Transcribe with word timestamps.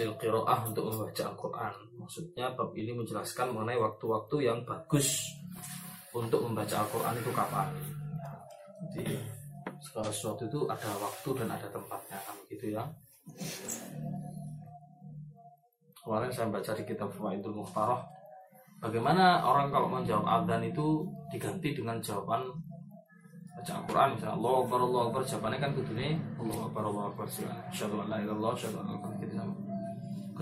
lil 0.00 0.16
qiraah 0.16 0.64
untuk 0.64 0.88
membaca 0.88 1.22
Al-Qur'an. 1.28 1.74
Maksudnya 2.00 2.56
bab 2.56 2.72
ini 2.72 2.96
menjelaskan 2.96 3.52
mengenai 3.52 3.76
waktu-waktu 3.76 4.36
yang 4.48 4.64
bagus 4.64 5.28
untuk 6.16 6.40
membaca 6.48 6.80
Al-Qur'an 6.80 7.14
itu 7.20 7.30
kapan. 7.36 7.68
Jadi 8.96 9.14
segala 9.84 10.08
sesuatu 10.08 10.48
itu 10.48 10.64
ada 10.64 10.88
waktu 10.96 11.28
dan 11.36 11.48
ada 11.52 11.68
tempatnya 11.68 12.18
kan 12.24 12.36
gitu 12.48 12.66
ya. 12.72 12.82
Kemarin 16.00 16.32
saya 16.32 16.48
baca 16.48 16.72
di 16.72 16.84
kitab 16.88 17.12
Fawaidul 17.12 17.60
Mukhtarah 17.60 18.00
Bagaimana 18.80 19.44
orang 19.44 19.68
kalau 19.68 19.92
menjawab 19.92 20.24
adzan 20.24 20.64
itu 20.64 21.04
diganti 21.28 21.76
dengan 21.76 22.00
jawaban 22.00 22.48
baca 23.52 23.72
Al-Quran 23.76 24.16
misalnya 24.16 24.36
Allah 24.40 24.54
Akbar 24.64 24.80
Allah 24.80 25.00
Akbar 25.12 25.20
jawabannya 25.28 25.58
kan 25.60 25.72
kudune 25.76 26.16
Allah 26.40 26.58
Akbar 26.64 26.84
Allah 26.88 27.04
Akbar 27.12 27.26
Asyhadu 27.28 28.00
an 28.00 28.08
la 28.08 28.16
ilaha 28.24 28.24
illallah 28.24 28.52
asyhadu 28.56 28.78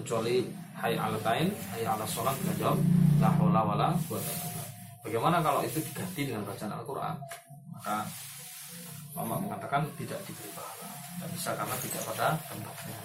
kecuali 0.01 0.47
hay 0.79 0.95
ala 0.95 1.19
tain 1.21 1.51
hay 1.75 1.83
ala 1.83 2.07
sholat 2.07 2.35
dengan 2.43 2.57
jawab 2.57 2.79
la 3.19 3.29
haula 3.35 3.61
wala 3.67 3.89
quwata 4.07 4.49
Bagaimana 5.09 5.41
kalau 5.41 5.65
itu 5.65 5.81
diganti 5.81 6.29
dengan 6.29 6.45
bacaan 6.45 6.69
Al-Quran? 6.69 7.17
Maka 7.73 8.05
Mama 9.17 9.35
mengatakan 9.41 9.83
tidak 9.99 10.21
diberi 10.29 10.53
pahala. 10.53 10.87
Tidak 10.93 11.29
bisa 11.33 11.51
karena 11.57 11.77
tidak 11.83 12.03
pada 12.07 12.29
tempatnya. 12.47 12.99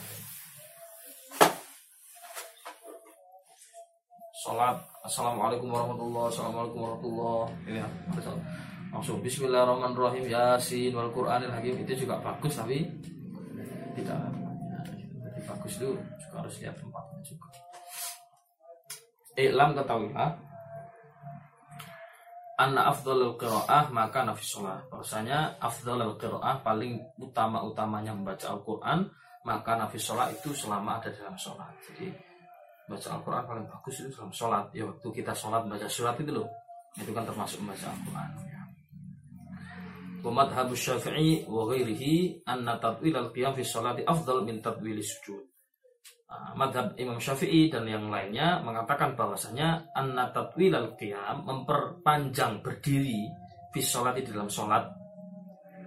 Sholat. 4.43 4.77
Assalamualaikum 5.07 5.71
warahmatullahi 5.71 6.27
Assalamualaikum 6.31 6.79
warahmatullahi 6.79 7.51
Ini 7.71 7.79
ya, 7.81 7.87
langsung 8.93 9.23
Bismillahirrahmanirrahim. 9.23 10.27
Yasin 10.27 10.91
wal 10.93 11.09
Quranil 11.09 11.49
Hakim. 11.49 11.81
Itu 11.87 12.05
juga 12.05 12.19
bagus 12.19 12.53
tapi 12.59 12.83
tidak. 13.97 14.21
Jadi 15.23 15.41
bagus 15.47 15.73
juga 15.79 16.12
harus 16.39 16.55
lihat 16.61 16.75
tempatnya 16.77 17.19
juga. 17.21 17.49
Iklam 19.33 19.73
ketahuilah 19.73 20.29
Anna 22.53 22.93
afdhalul 22.93 23.33
qiraah 23.35 23.89
maka 23.89 24.21
nafis 24.21 24.53
sholat. 24.53 24.85
Bahwasanya 24.87 25.57
afdhalul 25.57 26.15
qiraah 26.21 26.61
paling 26.61 27.01
utama-utamanya 27.17 28.13
membaca 28.13 28.53
Al-Quran 28.53 29.09
Maka 29.43 29.75
nafis 29.75 30.07
sholat 30.07 30.31
itu 30.31 30.55
selama 30.55 31.03
ada 31.03 31.11
dalam 31.11 31.35
sholat. 31.35 31.67
Jadi 31.83 32.07
baca 32.87 33.07
Al-Quran 33.19 33.43
paling 33.43 33.65
bagus 33.67 33.95
itu 33.99 34.09
dalam 34.15 34.31
sholat. 34.31 34.71
Ya 34.71 34.87
waktu 34.87 35.07
kita 35.11 35.35
sholat 35.35 35.67
baca 35.67 35.87
surat 35.91 36.15
itu 36.15 36.31
loh. 36.31 36.47
Itu 36.95 37.11
kan 37.11 37.27
termasuk 37.27 37.59
membaca 37.59 37.91
Al-Quran 37.91 38.29
ya. 38.47 38.61
Wa 40.23 40.31
madhabu 40.31 40.71
syafi'i 40.71 41.43
wa 41.51 41.67
ghairihi 41.67 42.47
Anna 42.47 42.79
tatwil 42.79 43.11
al-qiyam 43.11 43.51
fi 43.51 43.67
sholati 43.67 44.07
afdal 44.07 44.47
min 44.47 44.63
tatwil 44.63 44.95
sujud 45.03 45.52
madhab 46.53 46.93
Imam 46.97 47.17
Syafi'i 47.17 47.69
dan 47.69 47.85
yang 47.89 48.09
lainnya 48.09 48.61
mengatakan 48.61 49.17
bahwasanya 49.17 49.89
anna 49.93 50.29
tatwil 50.29 50.73
al-qiyam 50.73 51.45
memperpanjang 51.45 52.61
berdiri 52.61 53.29
fi 53.73 53.79
sholati 53.81 54.21
di 54.21 54.31
dalam 54.33 54.49
sholat. 54.49 54.85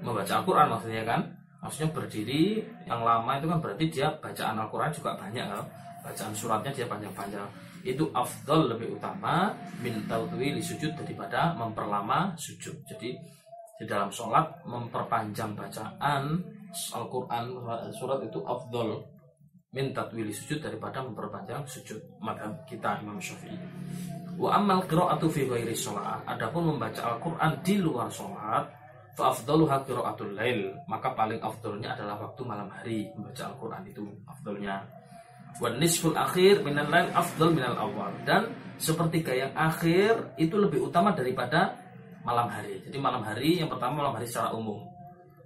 Membaca 0.02 0.42
Al-Quran 0.42 0.66
maksudnya 0.70 1.04
kan? 1.06 1.20
Maksudnya 1.62 1.90
berdiri 1.94 2.62
yang 2.84 3.00
lama 3.02 3.38
itu 3.38 3.46
kan 3.48 3.58
berarti 3.62 3.84
dia 3.88 4.08
bacaan 4.18 4.56
Al-Quran 4.60 4.90
juga 4.92 5.10
banyak 5.16 5.46
kan? 5.46 5.64
Bacaan 6.04 6.32
suratnya 6.34 6.70
dia 6.74 6.86
panjang-panjang. 6.86 7.48
Itu 7.86 8.10
afdol 8.10 8.74
lebih 8.74 8.98
utama 8.98 9.54
min 9.78 10.06
tatwil 10.10 10.58
sujud 10.58 10.94
daripada 10.98 11.54
memperlama 11.54 12.34
sujud. 12.34 12.74
Jadi 12.86 13.14
di 13.76 13.84
dalam 13.84 14.10
sholat 14.10 14.66
memperpanjang 14.66 15.54
bacaan 15.54 16.22
Al-Quran 16.74 17.44
surat 17.94 18.20
itu 18.26 18.42
afdol 18.42 19.15
min 19.76 19.92
tatwili 19.92 20.32
sujud 20.32 20.64
daripada 20.64 21.04
memperpanjang 21.04 21.68
sujud 21.68 22.00
madhab 22.24 22.64
kita 22.64 23.04
Imam 23.04 23.20
Syafi'i. 23.20 23.60
Wa 24.40 24.56
amal 24.56 24.88
qira'atu 24.88 25.28
fi 25.28 25.44
ghairi 25.44 25.76
sholat. 25.76 26.24
Adapun 26.24 26.72
membaca 26.72 27.04
Al-Qur'an 27.12 27.60
di 27.60 27.76
luar 27.76 28.08
sholat, 28.08 28.64
fa 29.12 29.36
afdaluha 29.36 29.84
qira'atul 29.84 30.32
lail. 30.32 30.72
Maka 30.88 31.12
paling 31.12 31.44
afdolnya 31.44 31.92
adalah 31.92 32.16
waktu 32.24 32.40
malam 32.48 32.72
hari 32.72 33.12
membaca 33.12 33.52
Al-Qur'an 33.52 33.84
itu 33.84 34.00
afdolnya. 34.24 34.80
Wa 35.60 35.68
nisful 35.76 36.16
akhir 36.16 36.64
minal 36.64 36.88
lail 36.88 37.12
afdal 37.12 37.52
minal 37.52 37.76
awal. 37.76 38.16
Dan 38.24 38.56
sepertiga 38.80 39.36
yang 39.36 39.52
akhir 39.52 40.40
itu 40.40 40.56
lebih 40.56 40.88
utama 40.88 41.12
daripada 41.12 41.76
malam 42.24 42.48
hari. 42.48 42.80
Jadi 42.80 42.96
malam 42.96 43.20
hari 43.28 43.60
yang 43.60 43.68
pertama 43.68 44.00
malam 44.00 44.16
hari 44.16 44.24
secara 44.24 44.56
umum. 44.56 44.80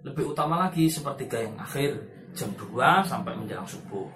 Lebih 0.07 0.33
utama 0.33 0.55
lagi 0.67 0.87
sepertiga 0.87 1.43
yang 1.43 1.59
akhir 1.59 2.20
jam 2.37 2.51
2 2.55 3.05
sampai 3.07 3.33
menjelang 3.37 3.67
subuh. 3.67 4.07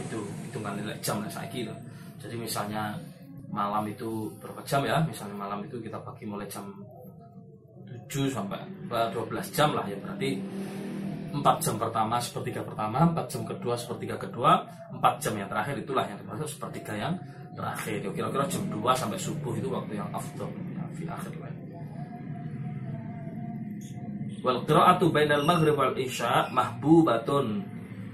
Itu 0.00 0.18
hitungan 0.48 0.80
nilai 0.80 0.96
jam 1.04 1.20
lah 1.20 1.28
saya 1.28 1.46
kira 1.52 1.76
jadi 2.20 2.36
misalnya 2.36 3.00
malam 3.48 3.88
itu 3.88 4.28
berapa 4.38 4.60
jam 4.68 4.84
ya? 4.84 5.00
Misalnya 5.02 5.36
malam 5.40 5.64
itu 5.64 5.80
kita 5.80 5.96
bagi 6.04 6.28
mulai 6.28 6.46
jam 6.46 6.68
7 8.06 8.28
sampai 8.28 8.60
12 8.86 9.56
jam 9.56 9.72
lah 9.72 9.88
ya. 9.88 9.96
Berarti 9.96 10.36
4 11.32 11.64
jam 11.64 11.74
pertama 11.80 12.20
sepertiga 12.20 12.60
pertama 12.60 13.08
4 13.16 13.32
jam 13.32 13.42
kedua 13.48 13.74
sepertiga 13.74 14.20
kedua 14.20 14.60
4 14.92 15.22
jam 15.22 15.34
yang 15.38 15.48
terakhir 15.48 15.80
itulah 15.80 16.04
yang 16.04 16.18
dimaksud 16.20 16.48
sepertiga 16.60 16.92
yang 16.92 17.14
terakhir. 17.56 18.04
Kira-kira 18.12 18.44
jam 18.46 18.62
2 18.68 18.78
sampai 18.92 19.18
subuh 19.18 19.56
itu 19.56 19.68
waktu 19.72 19.96
yang 19.96 20.10
afdol 20.12 20.50
ya, 21.00 21.16
akhir 21.16 21.32
lain 21.40 21.49
wal 24.40 24.60
qira'atu 24.64 25.12
bainal 25.12 25.44
maghrib 25.44 25.76
wal 25.76 25.96
isya 25.96 26.48
mahbubatun. 26.52 27.64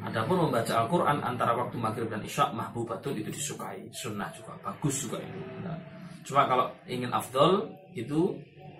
Adapun 0.06 0.46
membaca 0.46 0.86
Al-Quran 0.86 1.18
antara 1.18 1.50
waktu 1.58 1.76
maghrib 1.82 2.06
dan 2.06 2.22
isya 2.22 2.54
mahbubatun 2.54 3.18
itu 3.18 3.30
disukai, 3.34 3.90
sunnah 3.90 4.30
juga 4.30 4.54
bagus 4.62 5.02
juga 5.02 5.18
itu. 5.18 5.40
Nah, 5.66 5.74
cuma 6.22 6.46
kalau 6.46 6.70
ingin 6.86 7.10
afdol 7.10 7.66
itu 7.90 8.30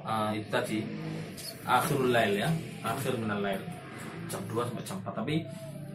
uh, 0.07 0.31
itu 0.31 0.47
tadi 0.47 0.79
akhirul 1.67 2.15
lail 2.15 2.47
ya, 2.47 2.51
akhir 2.87 3.19
minal 3.19 3.43
lail. 3.43 3.59
Jam 4.31 4.43
2 4.47 4.71
sampai 4.71 4.85
jam 4.87 4.99
4 5.03 5.19
tapi 5.19 5.37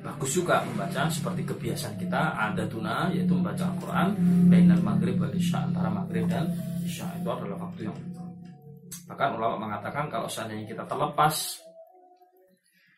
bagus 0.02 0.32
juga 0.34 0.66
membaca 0.68 1.08
seperti 1.08 1.46
kebiasaan 1.46 1.96
kita 2.00 2.22
ada 2.36 2.64
tuna 2.68 3.08
yaitu 3.14 3.32
membaca 3.32 3.72
Al-Quran 3.72 4.08
bainal 4.52 4.82
maghrib 4.84 5.16
wal 5.16 5.32
isya 5.32 5.64
antara 5.64 5.88
maghrib 5.88 6.28
dan 6.28 6.52
isya. 6.84 7.08
Itu 7.24 7.32
adalah 7.32 7.72
waktu 7.72 7.88
yang 7.88 7.96
bahkan 9.08 9.36
ulama 9.36 9.68
mengatakan 9.70 10.12
kalau 10.12 10.28
seandainya 10.28 10.68
kita 10.68 10.84
terlepas 10.88 11.60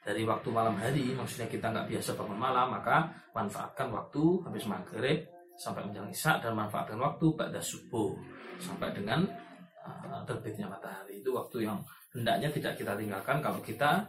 dari 0.04 0.28
waktu 0.28 0.50
malam 0.51 0.75
hari 0.75 1.16
maksudnya 1.16 1.48
kita 1.48 1.72
nggak 1.72 1.88
biasa 1.88 2.18
bangun 2.19 2.40
malam 2.40 2.68
maka 2.75 3.07
manfaatkan 3.31 3.88
waktu 3.94 4.24
habis 4.44 4.66
maghrib 4.68 5.24
sampai 5.56 5.86
menjelang 5.86 6.12
isya 6.12 6.42
dan 6.42 6.57
manfaatkan 6.57 6.98
waktu 7.00 7.25
pada 7.38 7.62
subuh 7.62 8.12
sampai 8.57 8.90
dengan 8.92 9.24
uh, 9.86 10.22
terbitnya 10.25 10.66
matahari. 10.66 11.22
Itu 11.22 11.34
waktu 11.34 11.69
yang 11.69 11.78
hendaknya 12.12 12.50
tidak 12.50 12.74
kita 12.78 12.98
tinggalkan 12.98 13.38
kalau 13.40 13.62
kita 13.62 14.01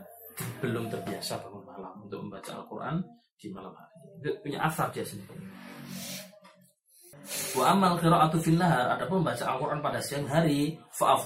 belum 0.64 0.88
terbiasa 0.88 1.38
bangun 1.44 1.62
malam 1.68 1.94
untuk 2.00 2.18
membaca 2.26 2.50
Al-Quran 2.58 2.96
di 3.36 3.46
malam 3.52 3.76
hari. 3.76 3.96
Itu 4.24 4.30
punya 4.40 4.64
asar 4.66 4.88
dia 4.90 5.04
sendiri 5.04 5.36
Wa 7.56 7.72
amal 7.72 7.96
qira'atu 7.96 8.36
fil 8.36 8.60
nahar 8.60 9.00
adapun 9.00 9.24
membaca 9.24 9.44
Al-Qur'an 9.48 9.80
pada 9.80 9.96
siang 10.04 10.28
hari 10.28 10.76
fa 10.92 11.16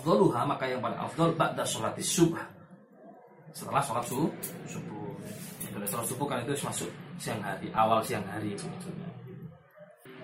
maka 0.46 0.64
yang 0.70 0.78
paling 0.78 0.98
afdal 0.98 1.34
ba'da 1.34 1.66
sholati 1.66 2.02
subuh 2.02 2.38
setelah 3.50 3.82
sholat 3.82 4.04
subuh. 4.06 4.30
Subuh 4.70 5.10
setelah 5.58 5.88
sholat 5.90 6.06
subuh 6.06 6.26
kan 6.30 6.38
itu 6.46 6.54
masuk 6.62 6.90
siang 7.18 7.42
hari 7.42 7.66
awal 7.74 7.98
siang 8.06 8.22
hari 8.30 8.54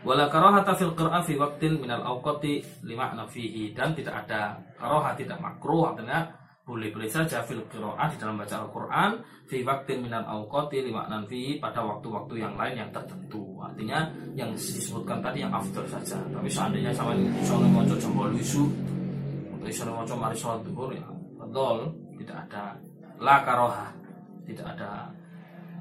Wala 0.04 0.28
fil 0.76 0.92
qira'ah 0.92 1.24
fi 1.24 1.34
waqtin 1.40 1.80
minal 1.80 2.04
awqati 2.04 2.60
lima 2.84 3.08
fihi 3.24 3.72
dan 3.72 3.96
tidak 3.96 4.28
ada 4.28 4.60
karoha 4.76 5.16
tidak 5.16 5.40
makruh 5.40 5.90
artinya 5.90 6.28
boleh-boleh 6.64 7.08
saja 7.12 7.44
fil 7.44 7.60
qira'ah 7.68 8.08
di 8.08 8.16
dalam 8.16 8.40
baca 8.40 8.64
Al-Qur'an 8.64 9.20
fi 9.44 9.60
waqtin 9.60 10.00
minal 10.00 10.24
awqati 10.24 10.80
fihi 11.28 11.60
pada 11.60 11.84
waktu-waktu 11.84 12.40
yang 12.40 12.56
lain 12.56 12.80
yang 12.80 12.90
tertentu. 12.90 13.60
Artinya 13.60 14.08
yang 14.32 14.56
disebutkan 14.56 15.20
tadi 15.20 15.44
yang 15.44 15.52
afdal 15.52 15.84
saja. 15.84 16.16
Tapi 16.16 16.48
seandainya 16.48 16.88
sama 16.96 17.12
sono 17.44 17.68
maca 17.68 17.92
jam 18.00 18.16
8 18.16 18.40
isu 18.40 18.64
atau 19.64 19.72
isu 19.72 19.82
maca 19.88 20.14
mari 20.20 20.36
salat 20.36 20.60
zuhur 20.68 20.92
ya 20.92 21.08
betul 21.40 21.88
tidak 22.20 22.36
ada 22.44 22.76
la 23.16 23.40
karoha 23.40 23.88
tidak 24.44 24.76
ada 24.76 25.08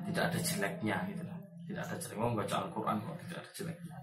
tidak 0.08 0.24
ada 0.32 0.40
jeleknya 0.40 0.98
gitu 1.12 1.24
tidak 1.68 1.84
ada 1.92 1.96
jeleknya 2.00 2.24
membaca 2.32 2.56
Al-Qur'an 2.64 2.98
kok 3.04 3.16
tidak 3.28 3.38
ada 3.44 3.52
jeleknya 3.52 3.96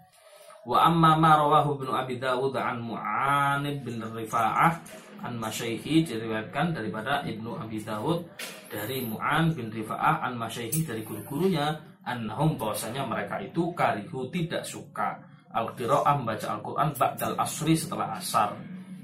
Wa 0.61 0.93
amma 0.93 1.17
ma 1.17 1.41
rawahu 1.41 1.81
Ibnu 1.81 1.93
Abi 1.93 2.21
Dawud 2.21 2.53
an 2.53 2.85
Mu'anib 2.85 3.81
bin 3.81 3.97
Rifa'ah 4.05 4.77
an 5.25 5.41
Masyaihi 5.41 6.05
diriwayatkan 6.05 6.77
daripada 6.77 7.25
Ibnu 7.25 7.57
Abi 7.57 7.81
Dawud 7.81 8.29
dari 8.69 9.01
Mu'an 9.01 9.57
bin 9.57 9.73
Rifa'ah 9.73 10.21
an 10.21 10.37
Masyaihi 10.37 10.85
dari 10.85 11.01
guru-gurunya 11.01 11.81
annahum 12.05 12.61
bahwasanya 12.61 13.09
mereka 13.09 13.41
itu 13.41 13.73
karihu 13.73 14.29
tidak 14.29 14.65
suka 14.65 15.21
al-qiraah 15.51 16.15
membaca 16.21 16.47
Al-Qur'an 16.57 16.93
ba'dal 16.93 17.37
asri 17.41 17.75
setelah 17.75 18.21
asar. 18.21 18.55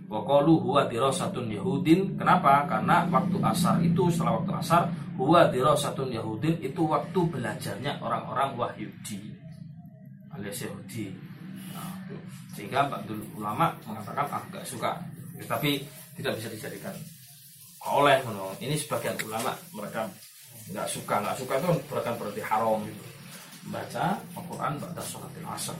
Wa 0.06 0.22
qalu 0.22 0.62
huwa 0.62 0.86
dirasatun 0.86 1.50
yahudin. 1.50 2.14
Kenapa? 2.14 2.68
Karena 2.70 3.02
waktu 3.10 3.36
asar 3.42 3.82
itu 3.82 4.06
setelah 4.12 4.38
waktu 4.38 4.52
asar 4.54 4.82
huwa 5.18 5.48
dirasatun 5.50 6.12
yahudin 6.12 6.60
itu 6.62 6.84
waktu 6.84 7.18
belajarnya 7.32 7.98
orang-orang 7.98 8.54
Wahyudi 8.54 9.36
alias 10.36 10.68
Yahudi 10.68 11.25
sehingga 12.56 12.88
Ba'dul 12.88 13.20
ulama 13.36 13.72
mengatakan 13.84 14.26
ah 14.32 14.42
gak 14.52 14.64
suka. 14.64 14.96
Tapi 15.36 15.84
tidak 16.16 16.40
bisa 16.40 16.48
dijadikan 16.48 16.96
oleh 17.86 18.18
ini 18.58 18.74
sebagian 18.74 19.14
ulama 19.22 19.52
mereka 19.76 20.08
nggak 20.72 20.88
suka. 20.88 21.22
Nggak 21.22 21.36
suka 21.38 21.52
itu 21.60 21.68
bukan 21.86 22.14
berarti 22.18 22.42
haram. 22.42 22.82
Baca 23.66 24.14
Al-Quran 24.38 24.78
pada 24.78 25.02
sholatil 25.02 25.46
asar. 25.50 25.74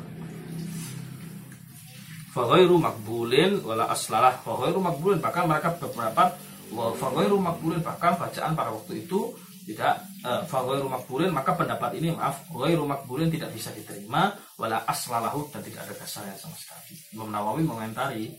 Faghairu 2.34 2.76
makbulin 2.82 3.62
wala 3.62 3.86
aslalah. 3.90 4.42
Faghairu 4.42 4.82
makbulin 4.82 5.22
bahkan 5.22 5.46
mereka 5.46 5.70
beberapa 5.78 6.34
Faghairu 6.74 7.38
makbulin 7.38 7.78
bahkan 7.78 8.18
bacaan 8.18 8.58
pada 8.58 8.74
waktu 8.74 9.06
itu 9.06 9.30
tidak 9.66 10.02
uh, 10.22 10.86
makbulin 10.86 11.34
maka 11.34 11.54
pendapat 11.58 11.98
ini 11.98 12.14
maaf 12.14 12.46
ghairu 12.54 12.86
makbulin 12.86 13.26
tidak 13.30 13.50
bisa 13.50 13.74
diterima 13.74 14.30
wala 14.56 14.80
aslalahu 14.88 15.48
dan 15.52 15.60
tidak 15.60 15.84
ada 15.84 15.94
dasarnya 15.96 16.36
sama 16.36 16.56
sekali. 16.56 16.96
Imam 17.12 17.28
Nawawi 17.28 17.62
mengomentari 17.64 18.32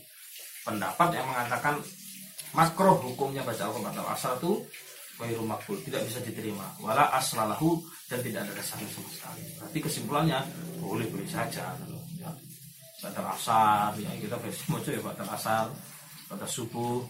pendapat 0.66 1.14
yang 1.14 1.26
mengatakan 1.30 1.78
makroh 2.52 2.98
hukumnya 2.98 3.46
baca 3.46 3.70
Al-Quran 3.70 3.94
atau 3.94 4.06
asal 4.10 4.32
itu 4.42 4.52
ghairu 5.18 5.42
makbul 5.42 5.78
tidak 5.82 6.06
bisa 6.06 6.22
diterima 6.22 6.66
wala 6.78 7.10
aslalahu 7.14 7.82
dan 8.06 8.22
tidak 8.22 8.46
ada 8.46 8.52
dasarnya 8.58 8.88
sama 8.90 9.10
sekali. 9.10 9.42
Berarti 9.58 9.78
kesimpulannya 9.78 10.38
boleh 10.82 11.06
boleh 11.10 11.28
saja 11.30 11.74
ya. 12.18 12.30
Batal 12.98 13.30
ya 14.02 14.10
kita 14.18 14.36
versi 14.42 14.62
mojo 14.66 14.90
ya 14.90 14.98
batal 14.98 15.30
asar 15.30 15.70
pada 16.26 16.46
subuh 16.50 17.06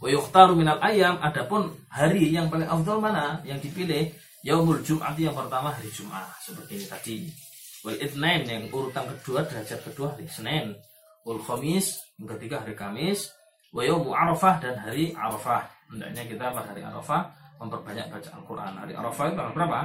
Wa 0.00 0.08
yukhtaru 0.08 0.56
minal 0.56 0.80
ayam 0.80 1.20
adapun 1.20 1.76
hari 1.92 2.32
yang 2.32 2.48
paling 2.48 2.64
afdal 2.64 3.04
mana 3.04 3.44
yang 3.44 3.60
dipilih 3.60 4.08
yaumul 4.40 4.80
Jumat 4.80 5.16
yang 5.20 5.36
pertama 5.36 5.68
hari 5.72 5.90
Jumat 5.92 6.28
seperti 6.40 6.80
ini 6.80 6.86
tadi. 6.88 7.16
Wal 7.80 7.96
Itsnain 7.96 8.44
yang 8.44 8.68
urutan 8.68 9.08
kedua 9.08 9.44
derajat 9.44 9.80
kedua 9.84 10.12
hari 10.12 10.28
Senin. 10.28 10.76
Wal 11.24 11.40
Khamis 11.40 12.00
yang 12.20 12.28
ketiga 12.36 12.60
hari 12.60 12.76
Kamis. 12.76 13.32
Wa 13.72 13.86
yaumu 13.86 14.12
Arafah 14.12 14.60
dan 14.60 14.76
hari 14.76 15.16
Arafah. 15.16 15.64
Hendaknya 15.88 16.22
kita 16.28 16.44
pada 16.52 16.68
hari 16.72 16.82
Arafah 16.84 17.22
memperbanyak 17.60 18.06
baca 18.08 18.30
Al-Qur'an. 18.36 18.72
Hari 18.76 18.92
Arafah 18.96 19.24
itu 19.28 19.34
tanggal 19.36 19.54
berapa? 19.56 19.80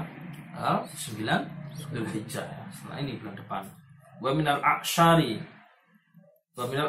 Tanggal 0.55 0.77
9 0.87 1.65
Dzulhijjah 1.91 2.45
ya. 2.47 2.63
Setelah 2.71 2.97
ini 3.03 3.19
bulan 3.19 3.35
depan. 3.35 3.63
Wa 4.23 4.31
minal 4.31 4.59
a'syari. 4.63 5.39
Wa 6.55 6.63
minal 6.71 6.87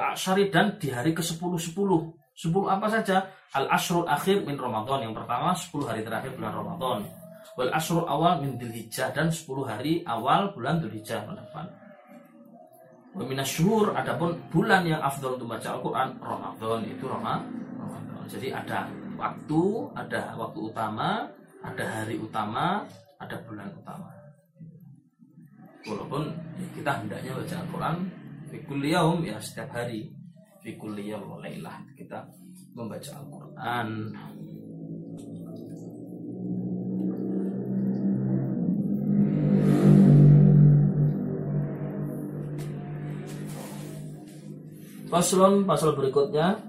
dan 0.54 0.66
di 0.78 0.88
hari 0.94 1.10
ke-10 1.10 1.42
10 1.42 1.74
10 2.36 2.52
apa 2.68 2.86
saja? 2.92 3.26
Al 3.56 3.66
ashrul 3.72 4.06
akhir 4.06 4.44
min 4.44 4.54
Ramadan. 4.60 5.06
Yang 5.10 5.24
pertama 5.24 5.56
10 5.56 5.88
hari 5.88 6.00
terakhir 6.06 6.36
bulan 6.36 6.52
Ramadan. 6.54 7.25
Wal 7.54 7.70
ashrul 7.70 8.08
awal 8.10 8.42
min 8.42 8.58
Dzulhijjah 8.58 9.14
dan 9.14 9.30
10 9.30 9.46
hari 9.62 10.02
awal 10.02 10.50
bulan 10.50 10.82
Dzulhijjah 10.82 11.22
depan. 11.30 11.66
Wa 13.16 13.22
minasyhur 13.22 13.94
adapun 13.94 14.36
bulan 14.50 14.82
yang 14.82 15.00
afdal 15.00 15.38
untuk 15.38 15.48
baca 15.54 15.78
Al-Qur'an 15.78 16.18
Ramadan 16.18 16.80
itu 16.84 17.04
Ramadan. 17.06 17.40
Jadi 18.26 18.50
ada 18.50 18.90
waktu, 19.14 19.62
ada 19.94 20.34
waktu 20.34 20.58
utama, 20.58 21.30
ada 21.62 21.84
hari 21.86 22.18
utama, 22.18 22.82
ada 23.22 23.36
bulan 23.46 23.70
utama. 23.70 24.10
Walaupun 25.86 26.34
ya, 26.58 26.66
kita 26.74 26.90
hendaknya 26.98 27.30
baca 27.38 27.54
Al-Quran 27.62 27.96
Fikul 28.46 28.82
ya 28.86 29.02
setiap 29.42 29.74
hari 29.74 30.06
fi 30.62 30.78
kulli 30.78 31.10
lailah 31.10 31.82
kita 31.98 32.26
membaca 32.74 33.10
Al-Qur'an 33.22 33.88
Paslon 45.16 45.64
pasal 45.64 45.96
berikutnya. 45.96 46.60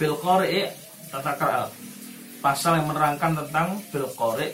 Qari 0.00 0.64
tata 1.12 1.68
pasal 2.40 2.80
yang 2.80 2.88
menerangkan 2.88 3.36
tentang 3.44 3.76
qari. 3.92 4.48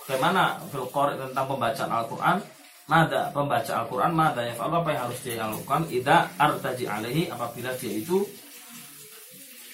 Bagaimana 0.00 0.64
qari 0.72 1.12
tentang 1.20 1.44
pembacaan 1.44 1.92
Al-Qur'an 1.92 2.61
Mada 2.90 3.30
pembaca 3.30 3.86
Al-Quran 3.86 4.12
Mada 4.12 4.42
ya 4.42 4.54
apa 4.58 4.88
yang 4.90 5.02
harus 5.06 5.18
dia 5.22 5.38
lakukan? 5.46 5.86
Ida 5.86 6.26
artaji 6.34 6.84
alaihi 6.86 7.30
apabila 7.30 7.70
dia 7.78 7.94
itu 7.94 8.26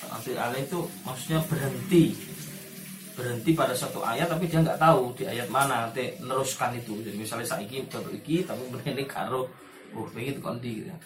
Artaji 0.05 0.37
alaihi 0.38 0.65
itu 0.69 0.81
maksudnya 1.03 1.41
berhenti. 1.49 2.05
Berhenti 3.19 3.50
pada 3.50 3.75
satu 3.75 4.05
ayat 4.05 4.31
Tapi 4.31 4.47
dia 4.47 4.62
nggak 4.62 4.79
tahu 4.79 5.11
di 5.19 5.25
ayat 5.27 5.49
mana 5.50 5.88
Nanti 5.88 6.15
meneruskan 6.21 6.77
itu. 6.77 7.00
Jadi 7.03 7.17
misalnya 7.19 7.49
saiki 7.49 7.83
baru 7.88 8.11
iki 8.15 8.45
Tapi 8.47 8.62
ini 8.87 9.05
karo 9.09 9.49
Oh 9.97 10.05
pengen 10.12 10.37
kondi 10.45 10.85
gitu 10.85 10.93
ya. 10.93 10.97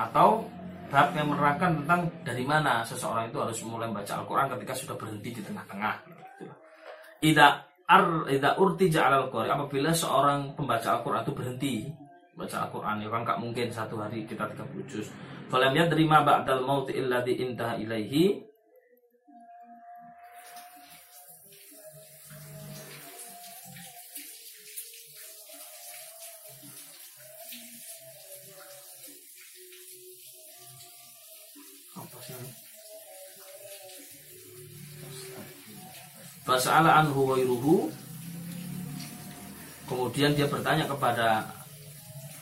Atau 0.00 0.48
bab 0.88 1.12
yang 1.16 1.28
menerangkan 1.32 1.82
tentang 1.82 2.00
dari 2.22 2.44
mana 2.46 2.84
seseorang 2.86 3.28
itu 3.28 3.38
harus 3.40 3.58
mulai 3.64 3.88
membaca 3.90 4.16
Al-Quran 4.22 4.48
ketika 4.56 4.74
sudah 4.76 4.96
berhenti 4.96 5.28
di 5.34 5.42
tengah-tengah. 5.42 5.94
Ida 7.24 7.64
ar 7.86 8.26
urti 8.58 8.90
al 8.98 9.30
qari 9.30 9.48
apabila 9.50 9.94
seorang 9.94 10.58
pembaca 10.58 10.98
Al-Quran 10.98 11.22
itu 11.22 11.32
berhenti 11.34 11.74
baca 12.36 12.68
Al-Quran 12.68 13.00
ya 13.00 13.08
kan 13.08 13.22
gak 13.24 13.40
mungkin 13.40 13.66
satu 13.72 13.96
hari 13.96 14.28
kita 14.28 14.44
30 14.52 14.90
juz. 14.90 15.08
Falam 15.48 15.72
yadrima 15.72 16.20
ba'dal 16.26 16.66
maut 16.66 16.90
illa 16.92 17.22
di 17.22 17.38
intaha 17.40 17.78
ilaihi 17.78 18.45
Fasa'ala 36.66 36.98
anhu 36.98 37.30
wairuhu 37.30 37.94
Kemudian 39.86 40.34
dia 40.34 40.50
bertanya 40.50 40.82
kepada 40.90 41.46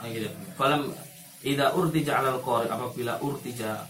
ah, 0.01 0.09
gitu. 0.09 0.33
Falam 0.57 0.97
idza 1.45 1.77
urtija 1.77 2.25
'alal 2.25 2.41
qari 2.41 2.73
apabila 2.73 3.21
urtija 3.21 3.85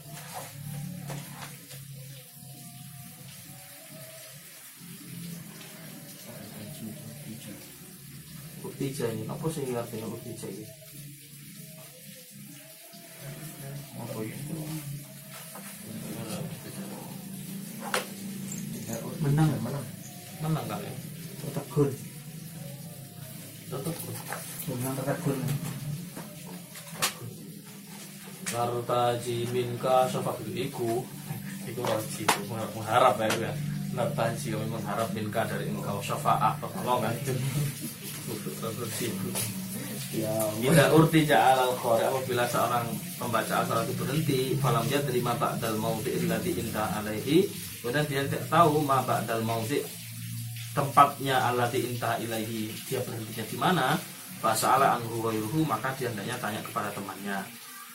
Urtija 8.67 9.07
ini 9.15 9.31
apa 9.31 9.47
sih 9.55 9.71
artinya 9.71 10.11
urtija 10.11 10.51
ini? 10.51 10.67
Apa 14.03 14.19
itu? 14.27 14.55
menang 19.23 19.49
menang 19.63 19.84
menang 20.43 20.67
Tegun. 21.45 21.91
tetep 23.69 23.95
Gunung 24.65 24.97
Tegun. 25.05 25.39
nartaji 28.55 29.51
minka 29.51 30.07
syafaat 30.07 30.39
iku 30.55 31.03
iku 31.67 31.81
roji 31.83 32.23
itu 32.23 32.41
mengharap 32.51 33.19
ya 33.19 33.51
ya. 33.51 33.53
Nartaji 33.95 34.55
kami 34.55 34.67
mengharap 34.71 35.11
minka 35.11 35.43
dari 35.47 35.71
engkau 35.75 35.99
syafaat 35.99 36.59
pertolongan. 36.63 37.15
Itu 37.23 37.35
Ya, 40.15 40.31
Bila 40.63 40.95
urti 40.95 41.27
ja'al 41.27 41.59
al 41.59 41.75
apabila 41.75 42.47
seorang 42.47 42.87
pembaca 43.19 43.67
al 43.67 43.83
itu 43.83 43.95
berhenti. 43.99 44.41
Falam 44.63 44.87
dia 44.87 45.03
terima 45.03 45.35
ba'dal 45.35 45.75
mawdi 45.75 46.23
illati 46.23 46.55
inta 46.55 46.87
alaihi. 47.03 47.51
Kemudian 47.83 48.07
dia 48.07 48.23
tidak 48.23 48.47
tahu 48.47 48.79
ma 48.87 49.03
ba'dal 49.03 49.43
mawdi 49.43 49.83
tempatnya 50.75 51.39
alati 51.49 51.81
inta 51.87 52.19
ilaihi 52.19 52.69
dia 52.91 52.99
berhentinya 53.07 53.45
di 53.47 53.57
mana? 53.57 53.87
Fasa'ala 54.43 55.01
anhu 55.01 55.25
ghairuhu 55.25 55.65
maka 55.65 55.95
dia 55.97 56.11
hendaknya 56.11 56.37
tanya 56.43 56.61
kepada 56.61 56.91
temannya. 56.93 57.41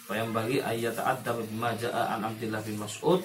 Yang 0.10 0.30
bagi 0.34 0.58
ayat 0.58 0.98
ta'addab 0.98 1.46
bima 1.46 1.70
ja'a 1.78 2.18
an 2.18 2.26
Abdullah 2.26 2.66
bin 2.66 2.82
Mas'ud 2.82 3.22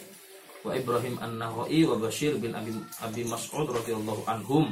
wa 0.60 0.76
Ibrahim 0.76 1.16
an-Nahai 1.16 1.80
wa 1.88 1.96
Bashir 1.96 2.36
bin 2.36 2.52
Abi, 2.52 2.76
Abi 3.00 3.24
Mas'ud 3.24 3.64
radhiyallahu 3.72 4.28
anhum 4.28 4.68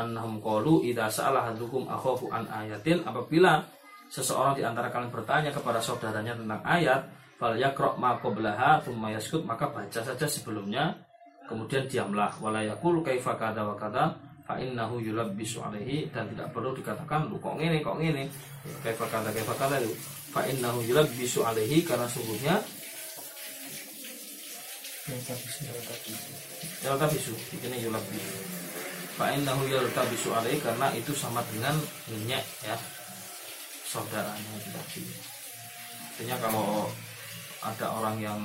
annahum 0.00 0.40
qalu 0.40 0.88
idza 0.88 1.12
sa'ala 1.12 1.52
hadukum 1.52 1.84
akhafu 1.92 2.32
an 2.32 2.48
ayatin 2.48 3.04
apabila 3.04 3.60
seseorang 4.08 4.56
di 4.56 4.64
antara 4.64 4.88
kalian 4.88 5.12
bertanya 5.12 5.52
kepada 5.52 5.80
saudaranya 5.80 6.32
tentang 6.36 6.60
ayat 6.64 7.00
fal 7.36 7.52
yaqra 7.56 7.96
ma 8.00 8.16
qablaha 8.16 8.80
tsumma 8.80 9.12
yaskut 9.12 9.44
maka 9.44 9.68
baca 9.68 10.00
saja 10.00 10.24
sebelumnya 10.24 10.96
kemudian 11.46 11.84
diamlah. 11.86 12.34
Wala 12.38 12.62
yaqul 12.62 13.02
kaifa 13.02 13.34
kada 13.38 13.62
wa 13.66 13.74
kada 13.78 14.14
fa 14.42 14.58
innahu 14.58 14.98
yulabbisu 14.98 15.62
alaihi 15.62 16.10
dan 16.10 16.26
tidak 16.34 16.50
perlu 16.50 16.74
dikatakan 16.74 17.30
lu 17.30 17.38
kok 17.38 17.54
ngene 17.56 17.78
kok 17.80 17.96
ngene? 17.98 18.26
Kaifa 18.82 19.06
kada 19.10 19.30
kaifa 19.30 19.54
kada 19.56 19.78
lu. 19.82 19.92
Fa 20.32 20.42
innahu 20.48 20.80
yulabbisu 20.86 21.44
alaihi 21.44 21.84
karena 21.84 22.08
sungguhnya 22.08 22.56
yaltabisu 26.86 27.34
ini 27.58 27.76
yulabbisu. 27.84 28.36
Fa 29.18 29.34
innahu 29.34 29.66
yaltabisu 29.68 30.30
alaihi 30.32 30.62
karena 30.62 30.88
itu 30.94 31.12
sama 31.12 31.44
dengan 31.52 31.76
minyak 32.08 32.42
ya. 32.64 32.78
Saudaranya 33.92 34.56
tadi. 34.72 35.04
Artinya 36.12 36.36
kalau 36.40 36.88
ada 37.62 37.86
orang 37.94 38.18
yang 38.18 38.40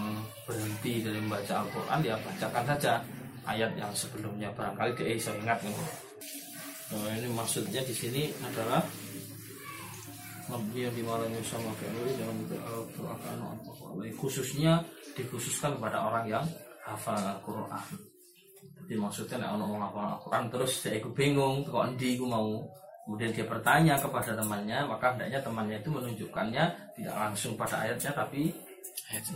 berhenti 0.45 1.01
dari 1.01 1.17
membaca 1.17 1.65
Al-Quran 1.65 1.99
ya 2.05 2.15
bacakan 2.21 2.65
saja 2.75 2.93
ayat 3.49 3.73
yang 3.73 3.89
sebelumnya. 3.97 4.53
Barangkali 4.53 4.93
dia 4.93 5.17
bisa 5.17 5.33
ingat 5.33 5.57
gitu. 5.65 5.83
Nah, 6.87 7.11
ini 7.17 7.27
maksudnya 7.33 7.81
di 7.83 7.91
sini 7.91 8.31
adalah 8.45 8.79
Nabi 10.47 10.87
yang 10.87 11.43
sama 11.43 11.75
Fi'luri 11.75 12.15
dalam 12.15 12.37
Al-Quran 12.47 13.37
khususnya 14.15 14.79
dikhususkan 15.17 15.75
kepada 15.75 16.07
orang 16.07 16.25
yang 16.29 16.45
hafal 16.87 17.17
Al-Quran. 17.17 17.83
Jadi 18.85 18.95
maksudnya 18.95 19.43
nek 19.43 19.59
orang 19.59 19.83
hafal 19.89 20.05
Al-Quran 20.15 20.43
terus 20.53 20.71
dia 20.85 20.95
ikut 20.95 21.11
bingung 21.11 21.65
kok 21.67 21.83
endi 21.89 22.15
mau? 22.21 22.63
Kemudian 23.03 23.31
dia 23.31 23.47
bertanya 23.47 23.95
kepada 23.95 24.35
temannya 24.35 24.83
maka 24.83 25.15
hendaknya 25.15 25.39
temannya 25.39 25.79
itu 25.79 25.89
menunjukkannya 25.91 26.65
tidak 26.99 27.15
langsung 27.15 27.55
pada 27.55 27.87
ayatnya 27.87 28.11
tapi 28.11 28.51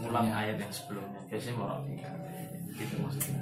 ulang 0.03 0.27
ayat 0.27 0.57
yang 0.59 0.73
sebelumnya 0.73 1.21
biasanya 1.31 1.55
mau 1.55 1.79
gitu 2.75 2.95
maksudnya. 2.99 3.39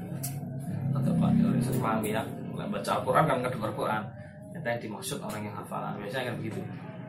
Atau 0.93 1.13
pak 1.21 1.31
bisa 1.37 1.71
pahami 1.77 2.09
ya 2.13 2.23
Kalau 2.25 2.67
baca 2.69 2.91
Al-Quran 2.99 3.23
kan 3.23 3.35
nggak 3.39 3.55
Al-Quran. 3.55 4.03
Itu 4.49 4.67
yang 4.67 4.81
dimaksud 4.83 5.17
orang 5.23 5.41
yang 5.47 5.55
hafalan. 5.55 5.93
Biasanya 6.01 6.25
kan 6.33 6.35
begitu. 6.41 6.59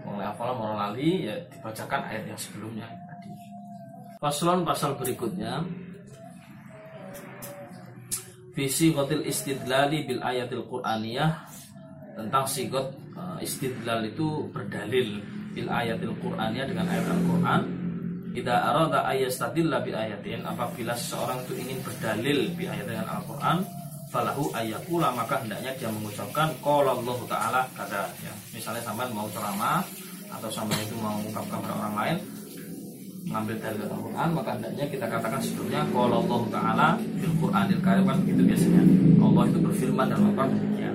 Mulai 0.06 0.26
hafalan 0.30 0.54
mau 0.56 0.74
lali 0.78 1.10
ya 1.26 1.34
dibacakan 1.50 2.00
ayat 2.06 2.24
yang 2.30 2.38
sebelumnya. 2.38 2.86
Tadi 2.86 3.30
paslon 4.22 4.60
pasal 4.62 4.94
berikutnya. 4.96 5.64
Visi 8.54 8.92
kotil 8.92 9.24
istidlali 9.24 10.06
bil 10.06 10.22
ayatil 10.22 10.64
Qur'aniyah. 10.68 11.30
Tentang 12.14 12.44
sigot 12.44 12.92
uh, 13.16 13.38
istidlal 13.40 14.04
itu 14.04 14.46
berdalil 14.52 15.24
bil 15.50 15.68
ayatil 15.68 16.14
Qur'aniyah 16.20 16.66
dengan 16.68 16.86
ayat 16.86 17.06
Al-Quran 17.10 17.79
Ida 18.30 18.62
arada 18.62 19.10
ayastadilla 19.10 19.82
bi 19.82 19.90
ayatin 19.90 20.46
apabila 20.46 20.94
seseorang 20.94 21.42
itu 21.50 21.66
ingin 21.66 21.82
berdalil 21.82 22.54
bi 22.54 22.70
ayat 22.70 22.86
dengan 22.86 23.06
Al-Qur'an 23.10 23.58
falahu 24.14 24.54
ayakula 24.54 25.10
maka 25.10 25.42
hendaknya 25.42 25.74
dia 25.74 25.90
mengucapkan 25.90 26.54
qala 26.62 26.94
Allah 26.94 27.18
taala 27.26 27.60
kata 27.74 28.06
ya. 28.22 28.30
Misalnya 28.54 28.86
sampai 28.86 29.10
mau 29.10 29.26
ceramah 29.34 29.82
atau 30.30 30.46
sampai 30.46 30.78
itu 30.78 30.94
mau 31.02 31.18
mengungkapkan 31.18 31.58
kepada 31.58 31.74
orang 31.74 31.94
lain 31.98 32.16
mengambil 33.26 33.56
dalil 33.58 33.82
Al-Qur'an 33.90 34.28
maka 34.30 34.50
hendaknya 34.54 34.84
kita 34.86 35.06
katakan 35.10 35.40
sebelumnya 35.42 35.82
qala 35.90 36.14
Allah 36.22 36.40
taala 36.54 36.88
fil 37.18 37.34
Qur'anil 37.34 37.82
Karim 37.82 38.04
kan 38.06 38.16
begitu 38.22 38.42
biasanya. 38.46 38.82
Allah 39.26 39.42
itu 39.50 39.58
berfirman 39.58 40.06
dalam 40.06 40.24
Al-Qur'an 40.30 40.50
demikian. 40.54 40.94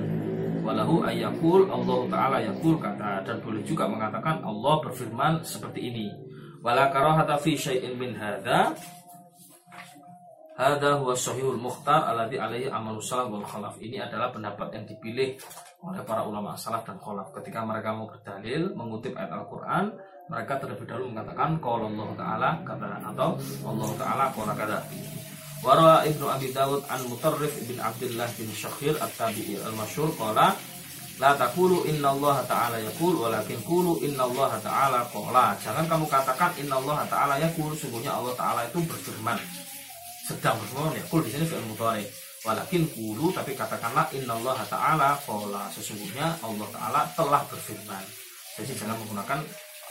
Walahu 0.64 0.96
ayakul 1.04 1.68
Allah 1.68 2.00
taala 2.08 2.38
yakul 2.40 2.80
kata 2.80 3.28
dan 3.28 3.44
boleh 3.44 3.60
juga 3.68 3.92
mengatakan 3.92 4.40
Allah 4.40 4.80
berfirman 4.88 5.44
seperti 5.44 5.92
ini 5.92 6.08
wala 6.66 6.90
karahata 6.90 7.38
fi 7.38 7.54
syai'in 7.54 7.94
min 7.94 8.18
hadza 8.18 8.74
Hada 10.56 10.96
huwa 11.04 11.12
sahihul 11.12 11.60
mukhtar 11.60 12.08
alladhi 12.08 12.40
alaihi 12.40 12.72
amalu 12.72 13.04
salaf 13.04 13.28
wal 13.28 13.44
khalaf. 13.44 13.76
Ini 13.76 14.08
adalah 14.08 14.32
pendapat 14.32 14.72
yang 14.72 14.88
dipilih 14.88 15.36
oleh 15.84 16.02
para 16.08 16.24
ulama 16.24 16.56
salaf 16.56 16.88
dan 16.88 16.96
khalaf. 16.96 17.36
Ketika 17.36 17.68
mereka 17.68 17.92
mau 17.92 18.08
berdalil 18.08 18.72
mengutip 18.72 19.20
ayat 19.20 19.36
Al-Qur'an, 19.36 19.92
mereka 20.32 20.56
terlebih 20.64 20.88
dahulu 20.88 21.12
mengatakan 21.12 21.60
qala 21.60 21.92
Allah 21.92 22.10
taala 22.16 22.50
kata 22.64 22.88
atau 23.04 23.30
Allah 23.68 23.90
taala 24.00 24.26
qala 24.32 24.54
kata. 24.56 24.80
Wara 25.60 26.08
Ibnu 26.08 26.24
Abi 26.24 26.48
Dawud 26.56 26.88
an 26.88 27.04
Mutarrif 27.12 27.52
bin 27.68 27.76
Abdullah 27.76 28.30
bin 28.40 28.48
Syakhir 28.56 28.96
at-Tabi'i 28.96 29.60
al-masyhur 29.60 30.16
qala 30.16 30.56
La 31.16 31.32
takulu 31.32 31.88
inna 31.88 32.12
Allah 32.12 32.44
ta'ala 32.44 32.76
yakul 32.76 33.16
Walakin 33.16 33.64
inna 34.04 34.28
Allah 34.28 34.60
ta'ala 34.60 35.00
qala 35.08 35.56
Jangan 35.64 35.88
kamu 35.88 36.12
katakan 36.12 36.52
inna 36.60 36.76
Allah 36.76 37.08
ta'ala 37.08 37.40
yakul 37.40 37.72
Sungguhnya 37.72 38.12
Allah 38.20 38.36
ta'ala 38.36 38.68
itu 38.68 38.84
berfirman. 38.84 39.40
Sedang 40.28 40.60
berfirman 40.60 40.92
yakul 41.00 41.24
di 41.24 41.32
sini 41.32 41.48
fi'il 41.48 41.64
mudhari. 41.72 42.04
Walakin 42.44 42.84
kulu 42.92 43.32
tapi 43.32 43.56
katakanlah 43.56 44.12
inna 44.12 44.36
Allah 44.36 44.60
ta'ala 44.68 45.10
qala 45.24 45.72
Sesungguhnya 45.72 46.36
Allah 46.44 46.68
ta'ala 46.76 47.08
telah 47.16 47.42
berfirman. 47.48 48.04
Jadi 48.60 48.72
jangan 48.76 49.00
menggunakan 49.00 49.40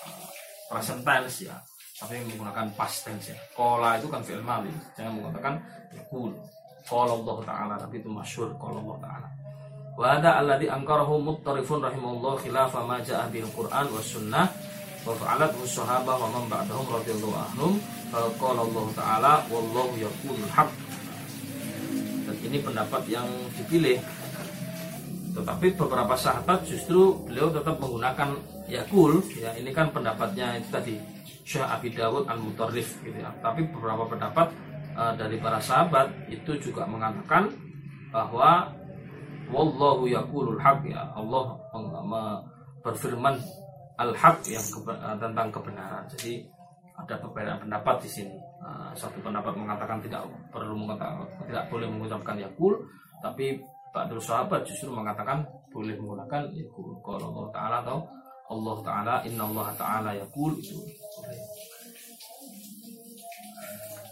uh, 0.04 0.28
present 0.68 1.00
tense 1.04 1.48
ya 1.48 1.56
Tapi 2.00 2.20
menggunakan 2.20 2.68
past 2.76 3.08
tense 3.08 3.32
ya. 3.32 3.38
Qala 3.56 3.96
itu 3.96 4.12
kan 4.12 4.20
fi'il 4.20 4.44
mali 4.44 4.72
Jangan 4.92 5.24
mengatakan 5.24 5.56
yakul 5.88 6.36
Qala 6.84 7.16
Allah 7.16 7.36
ta'ala 7.48 7.74
Tapi 7.80 8.04
itu 8.04 8.12
masyur 8.12 8.52
Qala 8.60 8.84
Allah 8.84 9.00
ta'ala 9.00 9.43
wa 9.94 10.04
hada 10.10 10.42
alladhi 10.42 10.66
ankarahu 10.66 11.22
muttarifun 11.22 11.82
rahimahullah 11.86 12.34
khilafa 12.42 12.82
ma 12.82 12.98
ja'a 12.98 13.30
bil 13.30 13.46
Qur'an 13.54 13.86
was 13.94 14.10
sunnah 14.10 14.50
wa 15.06 15.14
fa'alat 15.14 15.54
sahabah 15.62 16.16
wa 16.18 16.28
man 16.34 16.44
ba'dahum 16.50 16.86
radhiyallahu 16.90 17.36
anhum. 17.50 17.72
Qala 18.14 18.62
Allah 18.62 18.86
taala 18.94 19.32
wallahu 19.50 19.98
yaqulul 19.98 20.46
haq 20.54 20.70
dan 22.30 22.36
ini 22.46 22.62
pendapat 22.62 23.02
yang 23.10 23.26
dipilih. 23.58 23.98
Tetapi 25.34 25.74
beberapa 25.74 26.14
sahabat 26.14 26.62
justru 26.62 27.18
beliau 27.26 27.50
tetap 27.50 27.74
menggunakan 27.82 28.38
yakul 28.70 29.18
ya 29.34 29.50
ini 29.58 29.74
kan 29.74 29.90
pendapatnya 29.90 30.62
itu 30.62 30.68
tadi 30.70 30.94
Syekh 31.42 31.66
Abi 31.66 31.90
Dawud 31.90 32.30
al 32.30 32.38
Mutarrif 32.38 33.02
gitu 33.02 33.18
ya. 33.18 33.34
Tapi 33.42 33.66
beberapa 33.66 34.06
pendapat 34.06 34.54
uh, 34.94 35.10
dari 35.18 35.42
para 35.42 35.58
sahabat 35.58 36.30
itu 36.30 36.54
juga 36.62 36.86
mengatakan 36.86 37.50
bahwa 38.14 38.70
wallahu 39.54 40.10
yaqulul 40.10 40.58
haq 40.58 40.82
ya 40.90 41.06
Allah 41.14 41.62
berfirman 42.82 43.38
al-haq 43.96 44.42
yang 44.50 44.66
kebe- 44.66 45.00
tentang 45.22 45.48
kebenaran. 45.54 46.04
Jadi 46.10 46.42
ada 46.94 47.14
perbedaan 47.18 47.58
pendapat 47.62 47.96
di 48.02 48.10
sini. 48.10 48.36
Satu 48.94 49.18
pendapat 49.22 49.54
mengatakan 49.54 49.98
tidak 50.02 50.26
perlu 50.50 50.74
mengatakan 50.78 51.26
tidak 51.46 51.64
boleh 51.70 51.86
mengucapkan 51.90 52.36
yakul, 52.38 52.74
tapi 53.22 53.58
Ba'dul 53.94 54.18
sahabat 54.18 54.66
justru 54.66 54.90
mengatakan 54.90 55.46
boleh 55.70 55.94
menggunakan 55.94 56.50
yakul. 56.50 56.98
Kalau 57.02 57.30
Allah 57.30 57.46
Taala 57.54 57.76
atau 57.86 57.98
Allah 58.50 58.76
Taala, 58.82 59.14
Inna 59.22 59.46
Allah 59.46 59.68
Taala 59.78 60.10
yakul 60.18 60.58
itu. 60.58 60.78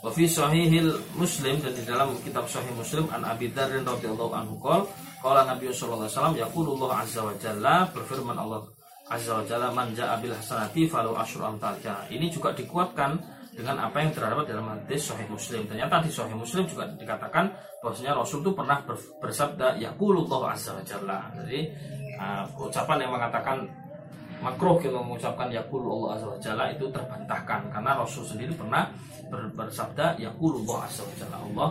Wa 0.02 0.10
sahihil 0.10 0.98
Muslim 1.14 1.62
dan 1.62 1.74
di 1.78 1.82
dalam 1.86 2.10
kitab 2.26 2.50
Sahih 2.50 2.74
Muslim 2.74 3.06
an 3.14 3.22
Abi 3.22 3.54
Dzar 3.54 3.70
radhiyallahu 3.70 4.34
anhu 4.34 4.58
qol 4.58 4.82
qala 5.22 5.46
Nabi 5.46 5.70
sallallahu 5.70 6.04
alaihi 6.04 6.14
wasallam 6.18 6.36
yaqulullah 6.36 6.90
azza 6.98 7.20
wa 7.22 7.34
jalla 7.38 7.86
berfirman 7.94 8.34
Allah 8.34 8.60
azza 9.06 9.38
wa 9.38 9.44
jalla 9.46 9.68
man 9.70 9.94
ja'a 9.94 10.18
bil 10.18 10.34
hasanati 10.34 10.90
falahu 10.90 11.14
asyru 11.14 11.46
amsalha. 11.46 12.10
Ini 12.10 12.26
juga 12.28 12.50
dikuatkan 12.50 13.16
dengan 13.52 13.84
apa 13.84 14.00
yang 14.00 14.10
terdapat 14.16 14.48
dalam 14.48 14.64
hadis 14.72 15.12
Sahih 15.12 15.28
Muslim. 15.28 15.68
Ternyata 15.68 16.00
di 16.00 16.08
Sahih 16.08 16.32
Muslim 16.32 16.64
juga 16.64 16.88
dikatakan 16.96 17.52
bahwasanya 17.84 18.16
Rasul 18.16 18.40
itu 18.40 18.50
pernah 18.56 18.80
ber- 18.80 19.12
bersabda 19.20 19.76
Yaqulullah 19.76 20.56
azza 20.56 20.72
wa 20.72 20.80
jalla. 20.80 21.28
Jadi 21.36 21.68
uh, 22.16 22.48
ucapan 22.56 23.04
yang 23.04 23.12
mengatakan 23.12 23.68
makruh 24.40 24.80
yang 24.80 25.04
mengucapkan 25.04 25.52
Yaqulullah 25.52 26.16
azza 26.16 26.26
wa 26.32 26.38
jalla 26.40 26.64
itu 26.72 26.88
terbantahkan 26.88 27.68
karena 27.68 27.90
Rasul 27.92 28.24
sendiri 28.24 28.56
pernah 28.56 28.88
ber- 29.28 29.52
bersabda 29.52 30.16
Yaqulullah 30.16 30.88
azza 30.88 31.04
wa 31.04 31.14
jalla. 31.20 31.36
Allah. 31.36 31.70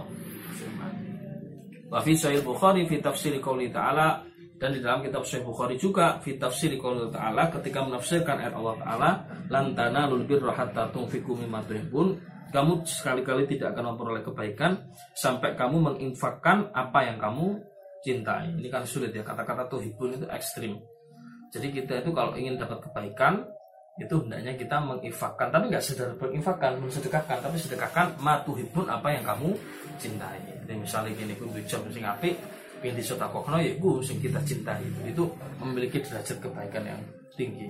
Wa 1.92 2.00
fi 2.00 2.16
Sahih 2.16 2.40
Bukhari 2.40 2.88
fi 2.88 3.04
tafsir 3.04 3.36
qouli 3.44 3.68
ta'ala 3.68 4.24
dan 4.56 4.72
di 4.72 4.80
dalam 4.80 5.04
kitab 5.04 5.28
Sahih 5.28 5.44
Bukhari 5.44 5.76
juga 5.76 6.24
fi 6.24 6.40
tafsir 6.40 6.80
qouli 6.80 7.12
ta'ala 7.12 7.52
ketika 7.52 7.84
menafsirkan 7.84 8.40
ayat 8.40 8.56
Allah 8.56 8.76
taala 8.80 9.10
lan 9.52 9.76
tanalul 9.76 10.24
birra 10.24 10.56
hatta 10.56 10.88
mimma 10.96 11.60
tuhibbun 11.68 12.16
kamu 12.52 12.84
sekali-kali 12.84 13.44
tidak 13.48 13.76
akan 13.76 13.96
memperoleh 13.96 14.24
kebaikan 14.24 14.88
sampai 15.16 15.56
kamu 15.56 15.92
menginfakkan 15.92 16.72
apa 16.76 17.00
yang 17.08 17.20
kamu 17.20 17.60
cintai. 18.04 18.52
Ini 18.60 18.68
kan 18.68 18.84
sulit 18.84 19.16
ya 19.16 19.24
kata-kata 19.24 19.72
tuhibun 19.72 20.20
itu 20.20 20.28
ekstrim. 20.28 20.76
Jadi 21.52 21.68
kita 21.72 22.04
itu 22.04 22.12
kalau 22.12 22.36
ingin 22.36 22.60
dapat 22.60 22.84
kebaikan 22.84 23.48
itu 24.02 24.16
hendaknya 24.26 24.54
kita 24.58 24.78
menginfakkan. 24.82 25.54
Tapi 25.54 25.70
nggak 25.70 25.84
sekedar 25.84 26.10
menginfakkan 26.18 26.82
mensedekahkan 26.82 27.38
tapi 27.46 27.58
sedekahkan 27.62 28.18
matuhibun 28.18 28.90
apa 28.90 29.14
yang 29.14 29.22
kamu 29.22 29.54
cintai. 30.02 30.42
Jadi 30.66 30.74
misalnya 30.74 31.12
gini 31.14 31.34
gue 31.38 31.62
job 31.70 31.86
sing 31.94 32.02
apik 32.02 32.36
pengen 32.82 32.98
disotakokno 32.98 33.62
ya 33.62 33.78
gue 33.78 33.94
sing 34.02 34.18
kita 34.18 34.42
cintai. 34.42 34.82
Itu 34.82 35.00
itu 35.06 35.24
memiliki 35.62 36.02
derajat 36.02 36.38
kebaikan 36.42 36.84
yang 36.84 37.02
tinggi. 37.38 37.70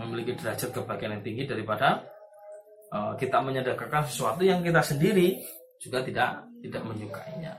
Memiliki 0.00 0.32
derajat 0.40 0.72
kebaikan 0.72 1.20
yang 1.20 1.22
tinggi 1.22 1.44
daripada 1.44 2.00
uh, 2.90 3.12
kita 3.20 3.38
menyedekahkan 3.44 4.08
sesuatu 4.08 4.40
yang 4.40 4.64
kita 4.64 4.80
sendiri 4.80 5.36
juga 5.76 6.00
tidak 6.00 6.46
tidak 6.62 6.82
menyukainya 6.86 7.52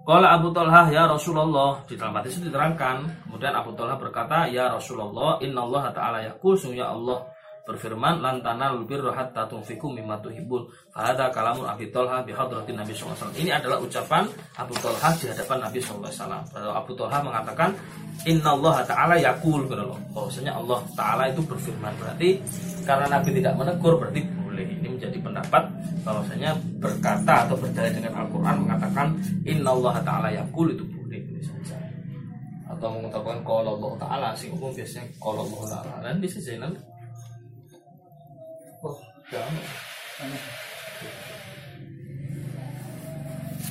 Kala 0.00 0.32
Abu 0.32 0.48
Talha 0.50 0.88
ya 0.88 1.04
Rasulullah 1.04 1.84
di 1.84 1.94
dalam 1.94 2.16
hadis 2.16 2.40
itu 2.40 2.48
diterangkan. 2.48 3.28
Kemudian 3.28 3.52
Abu 3.52 3.76
Talha 3.76 3.94
berkata, 4.00 4.48
ya 4.48 4.72
Rasulullah, 4.72 5.38
Inna 5.44 5.62
Allah 5.62 5.84
Taala 5.92 6.18
yakul 6.24 6.56
sungguh 6.56 6.82
Allah 6.82 7.20
berfirman 7.60 8.18
lantana 8.18 8.74
lubir 8.74 8.98
hatta 9.14 9.46
tunfiku 9.46 9.92
mimma 9.92 10.18
tuhibbun. 10.18 10.66
Fahada 10.90 11.30
kalamun 11.30 11.68
Abi 11.68 11.92
Talha 11.94 12.24
bi 12.26 12.34
hadratin 12.34 12.74
Nabi 12.74 12.90
SAW. 12.96 13.30
Ini 13.36 13.54
adalah 13.54 13.78
ucapan 13.78 14.26
Abu 14.58 14.74
Talha 14.80 15.14
di 15.14 15.30
hadapan 15.30 15.68
Nabi 15.68 15.78
SAW. 15.78 16.10
Abu 16.74 16.92
Talha 16.98 17.18
mengatakan, 17.22 17.70
Inna 18.26 18.56
Allah 18.56 18.82
Taala 18.82 19.14
yakul. 19.20 19.68
Bahwasanya 20.10 20.58
Allah 20.58 20.80
Taala 20.98 21.30
itu 21.30 21.44
berfirman. 21.44 21.92
Berarti 22.00 22.40
karena 22.82 23.06
Nabi 23.20 23.30
tidak 23.36 23.54
menegur 23.54 23.94
berarti 24.00 24.24
Ini 24.66 24.88
menjadi 24.88 25.18
pendapat 25.20 25.62
bahwasanya 26.04 26.56
berkata 26.80 27.48
atau 27.48 27.56
berdalil 27.56 27.92
dengan 27.96 28.12
Al-Quran 28.24 28.56
mengatakan 28.66 29.08
Inna 29.44 29.70
Allah 29.72 29.94
Ta'ala 30.04 30.28
yakul 30.32 30.72
itu 30.74 30.84
boleh 30.84 31.20
boleh 31.24 31.44
saja. 31.44 31.76
Atau 32.68 32.88
mengatakan 32.98 33.40
kalau 33.44 33.76
Allah 33.80 33.92
Ta'ala 34.00 34.28
sih 34.36 34.48
umum 34.52 34.72
biasanya 34.72 35.08
kalau 35.20 35.44
Allah 35.46 35.62
Ta'ala 35.68 35.94
dan 36.04 36.16
bisa 36.20 36.38
nanti. 36.56 36.80
Oh 38.80 38.96
jangan. 39.28 39.64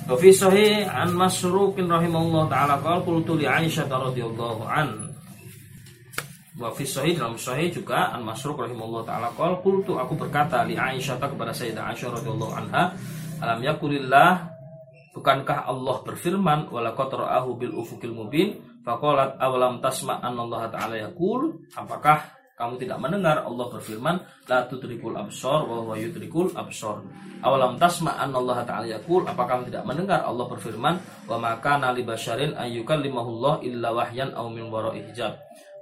Wafi 0.10 0.34
sahih 0.34 0.90
an 0.90 1.14
masrukin 1.14 1.86
rahimahullah 1.86 2.50
ta'ala 2.50 2.82
qala 2.82 2.98
qultu 3.06 3.38
li 3.38 3.46
Aisyah 3.46 3.86
radhiyallahu 3.86 4.66
an 4.66 5.09
Wa 6.60 6.76
fi 6.76 6.84
sahih 6.84 7.16
dalam 7.16 7.40
sahih 7.40 7.72
juga 7.72 8.12
an 8.12 8.20
Masruq 8.28 8.60
rahimahullah 8.60 9.08
taala 9.08 9.32
qol 9.32 9.64
qultu 9.64 9.96
aku 9.96 10.20
berkata 10.20 10.68
li 10.68 10.76
Aisyah 10.76 11.16
kepada 11.16 11.56
Sayyidah 11.56 11.88
Aisyah 11.88 12.20
radhiyallahu 12.20 12.52
anha 12.52 12.92
alam 13.40 13.64
yakulillah 13.64 14.60
bukankah 15.16 15.72
Allah 15.72 16.04
berfirman 16.04 16.68
wala 16.68 16.92
qatra'ahu 16.92 17.56
bil 17.56 17.80
ufukil 17.80 18.12
mubin 18.12 18.60
faqalat 18.84 19.40
awalam 19.40 19.80
tasma 19.80 20.20
Allah 20.20 20.68
taala 20.68 21.00
yaqul? 21.00 21.64
Apakah 21.80 22.28
kamu 22.60 22.76
tidak 22.76 23.00
mendengar 23.00 23.40
Allah 23.40 23.66
berfirman 23.72 24.20
la 24.52 24.68
tudrikul 24.68 25.16
absar 25.16 25.64
wa 25.64 25.80
huwa 25.80 25.96
yudrikul 25.96 26.52
absar? 26.60 27.00
Awalam 27.40 27.80
tasma 27.80 28.20
Allah 28.20 28.68
taala 28.68 28.84
yaqul? 28.84 29.24
Apakah 29.24 29.64
kamu 29.64 29.72
tidak 29.72 29.88
mendengar 29.88 30.28
Allah 30.28 30.44
berfirman 30.44 31.00
wa 31.24 31.40
maka 31.40 31.80
nali 31.80 32.04
basyarin 32.04 32.60
ayyukallimahullah 32.60 33.64
illa 33.64 33.96
wahyan 33.96 34.36
aw 34.36 34.52
min 34.52 34.68
wara'i 34.68 35.08
hijab 35.08 35.40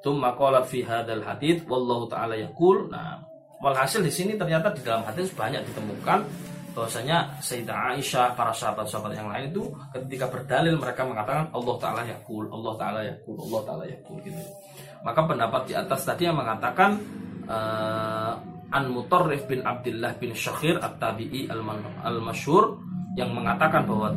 Tumma 0.08 0.32
qalat 0.40 0.72
fi 0.72 0.88
hadzal 0.88 1.20
hadits 1.20 1.68
wallahu 1.68 2.08
taala 2.08 2.40
yaqul. 2.40 2.88
Nah, 2.88 3.20
walhasil 3.60 4.00
di 4.00 4.08
sini 4.08 4.40
ternyata 4.40 4.72
di 4.72 4.80
dalam 4.80 5.04
hadis 5.04 5.36
banyak 5.36 5.68
ditemukan 5.68 6.24
bahwasanya 6.72 7.42
Sayyidah 7.44 7.98
Aisyah, 7.98 8.38
para 8.38 8.56
sahabat-sahabat 8.56 9.18
yang 9.20 9.28
lain 9.28 9.52
itu 9.52 9.68
ketika 9.92 10.32
berdalil 10.32 10.80
mereka 10.80 11.04
mengatakan 11.04 11.52
Allah 11.52 11.76
taala 11.76 12.02
yaqul, 12.08 12.48
Allah 12.48 12.74
taala 12.80 13.02
yaqul, 13.04 13.36
Allah 13.36 13.62
taala 13.68 13.84
yaqul 13.84 14.18
gitu. 14.24 14.40
Maka 15.04 15.20
pendapat 15.28 15.62
di 15.68 15.74
atas 15.76 16.08
tadi 16.08 16.24
yang 16.24 16.40
mengatakan 16.40 17.02
uh, 17.52 18.38
An 18.72 18.84
Mutarrif 18.88 19.44
bin 19.44 19.66
Abdullah 19.66 20.16
bin 20.16 20.32
Syakhir 20.38 20.80
At-Tabi'i 20.80 21.52
al-Masyhur 22.06 22.80
yang 23.20 23.36
mengatakan 23.36 23.84
bahwa 23.84 24.16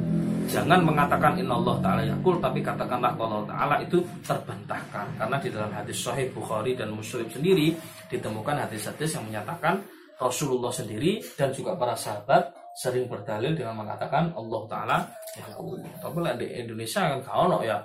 jangan 0.51 0.83
mengatakan 0.83 1.39
inna 1.39 1.55
Allah 1.55 1.77
ta'ala 1.79 2.03
yakul 2.03 2.43
tapi 2.43 2.59
katakanlah 2.61 3.15
kalau 3.15 3.47
ta'ala 3.47 3.79
itu 3.81 4.03
terbantahkan. 4.27 5.07
Karena 5.17 5.37
di 5.39 5.49
dalam 5.49 5.71
hadis 5.71 5.97
sahih 6.03 6.27
Bukhari 6.35 6.75
dan 6.75 6.91
Muslim 6.91 7.31
sendiri 7.31 7.73
ditemukan 8.11 8.67
hadis-hadis 8.67 9.17
yang 9.17 9.25
menyatakan 9.31 9.79
Rasulullah 10.21 10.75
sendiri 10.75 11.23
dan 11.39 11.55
juga 11.55 11.79
para 11.79 11.97
sahabat 11.97 12.53
sering 12.77 13.09
berdalil 13.09 13.57
dengan 13.57 13.79
mengatakan 13.79 14.35
Allah 14.35 14.63
ta'ala 14.69 14.97
yakul. 15.39 15.81
Tapi 16.03 16.19
di 16.43 16.47
Indonesia 16.59 17.07
kan 17.07 17.21
kau 17.25 17.47
no 17.49 17.63
ya. 17.63 17.79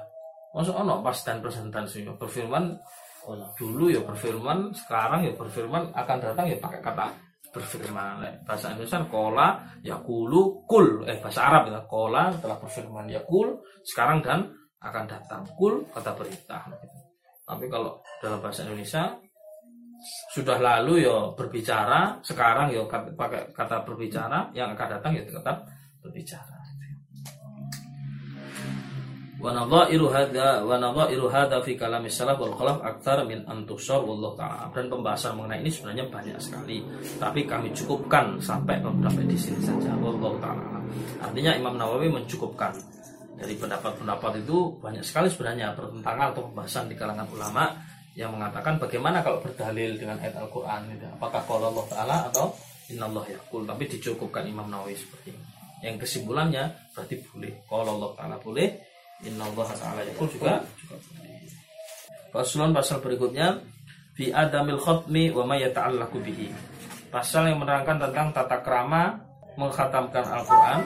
Masuk 0.56 0.76
ono 0.76 1.04
pas 1.04 1.16
dan 1.24 1.44
presentasi 1.44 2.08
berfirman 2.16 2.76
dulu 3.58 3.90
ya 3.90 4.02
berfirman 4.06 4.72
sekarang 4.72 5.26
ya 5.26 5.34
berfirman 5.34 5.90
akan 5.92 6.18
datang 6.22 6.46
ya 6.46 6.58
pakai 6.62 6.80
kata 6.80 7.10
berfirman. 7.56 8.44
Bahasa 8.44 8.76
Indonesia 8.76 9.00
kola 9.08 9.64
yakulu 9.80 10.68
kul. 10.68 11.08
Eh 11.08 11.24
bahasa 11.24 11.48
Arab 11.48 11.72
ya 11.72 11.80
kola 11.88 12.36
telah 12.36 12.60
berfirman 12.60 13.08
yakul 13.08 13.64
sekarang 13.88 14.20
dan 14.20 14.52
akan 14.84 15.04
datang. 15.08 15.48
Kul 15.56 15.88
kata 15.96 16.12
berita 16.12 16.60
tapi 17.46 17.70
kalau 17.70 18.02
dalam 18.20 18.42
bahasa 18.42 18.66
Indonesia 18.66 19.14
sudah 20.34 20.58
lalu 20.58 21.06
ya 21.06 21.30
berbicara 21.38 22.20
sekarang 22.26 22.74
ya 22.74 22.84
pakai 22.90 23.54
kata 23.54 23.86
berbicara 23.86 24.50
yang 24.58 24.74
akan 24.74 24.88
datang 24.98 25.14
ya 25.14 25.24
tetap 25.24 25.66
berbicara 26.02 26.55
wa 29.46 29.54
nadha'iru 29.54 30.10
hadza 30.10 30.66
wa 30.66 30.74
nadha'iru 30.82 31.30
hadza 31.30 31.62
fi 31.62 31.78
min 31.78 33.40
an 33.46 33.58
taala. 33.70 34.66
Dan 34.74 34.86
pembahasan 34.90 35.38
mengenai 35.38 35.62
ini 35.62 35.70
sebenarnya 35.70 36.10
banyak 36.10 36.38
sekali. 36.42 36.82
Tapi 37.22 37.46
kami 37.46 37.70
cukupkan 37.78 38.42
sampai 38.42 38.82
beberapa 38.82 39.22
di 39.22 39.38
sini 39.38 39.62
saja. 39.62 39.94
Wallahu 40.02 40.42
taala. 40.42 40.82
Artinya 41.22 41.54
Imam 41.54 41.78
Nawawi 41.78 42.10
mencukupkan. 42.10 42.74
Dari 43.36 43.52
pendapat-pendapat 43.60 44.48
itu 44.48 44.80
banyak 44.80 45.04
sekali 45.04 45.28
sebenarnya 45.28 45.76
pertentangan 45.76 46.32
atau 46.32 46.48
pembahasan 46.48 46.88
di 46.88 46.96
kalangan 46.96 47.28
ulama 47.36 47.68
yang 48.16 48.32
mengatakan 48.32 48.80
bagaimana 48.80 49.20
kalau 49.20 49.44
berdalil 49.44 50.00
dengan 50.00 50.16
ayat 50.24 50.40
Al-Qur'an 50.40 50.88
gitu. 50.88 51.04
apakah 51.20 51.44
kalau 51.44 51.68
Allah 51.68 51.86
taala 51.92 52.18
atau 52.32 52.56
innallah 52.88 53.28
yaqul. 53.28 53.68
Tapi 53.68 53.92
dicukupkan 53.92 54.48
Imam 54.48 54.72
Nawawi 54.72 54.96
seperti 54.96 55.36
ini. 55.36 55.46
Yang 55.84 56.08
kesimpulannya 56.08 56.96
berarti 56.96 57.16
boleh. 57.28 57.54
Kalau 57.68 57.92
Allah 58.00 58.12
taala 58.16 58.36
boleh 58.40 58.95
Inna 59.24 59.48
Allah 59.48 59.68
Ta'ala 59.72 60.02
yakul 60.04 60.28
juga 60.28 60.60
juga 62.36 62.76
pasal 62.76 63.00
berikutnya 63.00 63.64
Fi 64.16 64.32
adamil 64.32 64.80
khutmi 64.80 65.28
wa 65.36 65.44
ma 65.44 65.56
yata'allaku 65.60 66.24
bihi. 66.24 66.48
Pasal 67.12 67.52
yang 67.52 67.64
menerangkan 67.64 68.00
tentang 68.00 68.32
tata 68.32 68.64
krama 68.64 69.20
Mengkhatamkan 69.56 70.24
Al-Quran 70.24 70.82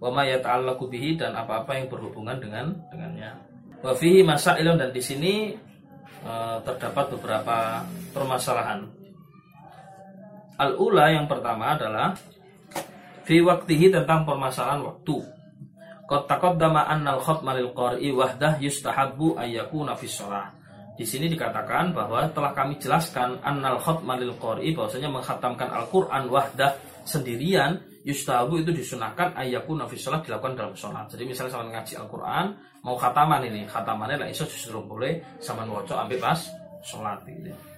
Wa 0.00 0.08
ma 0.12 0.24
yata'allaku 0.24 0.88
bihi 0.92 1.20
Dan 1.20 1.36
apa-apa 1.36 1.76
yang 1.76 1.92
berhubungan 1.92 2.36
dengan 2.40 2.72
dengannya. 2.92 3.32
Wa 3.84 3.92
fihi 3.92 4.24
masailun 4.24 4.76
dan 4.80 4.92
di 4.92 5.02
sini 5.04 5.52
e, 6.22 6.32
terdapat 6.62 7.12
beberapa 7.18 7.82
permasalahan. 8.14 8.88
Al-ula 10.60 11.12
yang 11.12 11.26
pertama 11.26 11.76
adalah 11.76 12.14
Fi 13.24 13.40
waktihi 13.40 13.88
tentang 13.88 14.22
permasalahan 14.28 14.84
waktu 14.86 15.41
Qad 16.12 16.28
taqaddama 16.28 16.92
annal 16.92 17.24
khatma 17.24 17.56
lil 17.56 17.72
qari'i 17.72 18.12
wahdah 18.12 18.60
yustahabbu 18.60 19.40
ayyakuna 19.40 19.96
fi 19.96 20.04
shalah. 20.04 20.52
Di 20.92 21.08
sini 21.08 21.24
dikatakan 21.32 21.96
bahwa 21.96 22.28
telah 22.36 22.52
kami 22.52 22.76
jelaskan 22.76 23.40
annal 23.40 23.80
khatma 23.80 24.20
lil 24.20 24.36
qari'i 24.36 24.76
bahwasanya 24.76 25.08
mengkhatamkan 25.08 25.72
Al-Qur'an 25.72 26.28
wahdah 26.28 26.76
sendirian 27.08 27.80
yustahabu 28.04 28.60
itu 28.60 28.76
disunahkan 28.76 29.32
ayyakuna 29.40 29.88
fi 29.88 29.96
shalah 29.96 30.20
dilakukan 30.20 30.52
dalam 30.52 30.76
sholat. 30.76 31.08
Jadi 31.08 31.24
misalnya 31.24 31.56
sama 31.56 31.72
ngaji 31.80 31.94
Al-Qur'an 31.96 32.46
mau 32.84 33.00
khataman 33.00 33.48
ini, 33.48 33.64
khatamannya 33.64 34.20
lah 34.20 34.28
iso 34.28 34.44
justru 34.44 34.84
boleh 34.84 35.40
sama 35.40 35.64
waca 35.64 36.04
ambil 36.04 36.20
pas 36.20 36.44
sholat 36.84 37.24
gitu. 37.24 37.71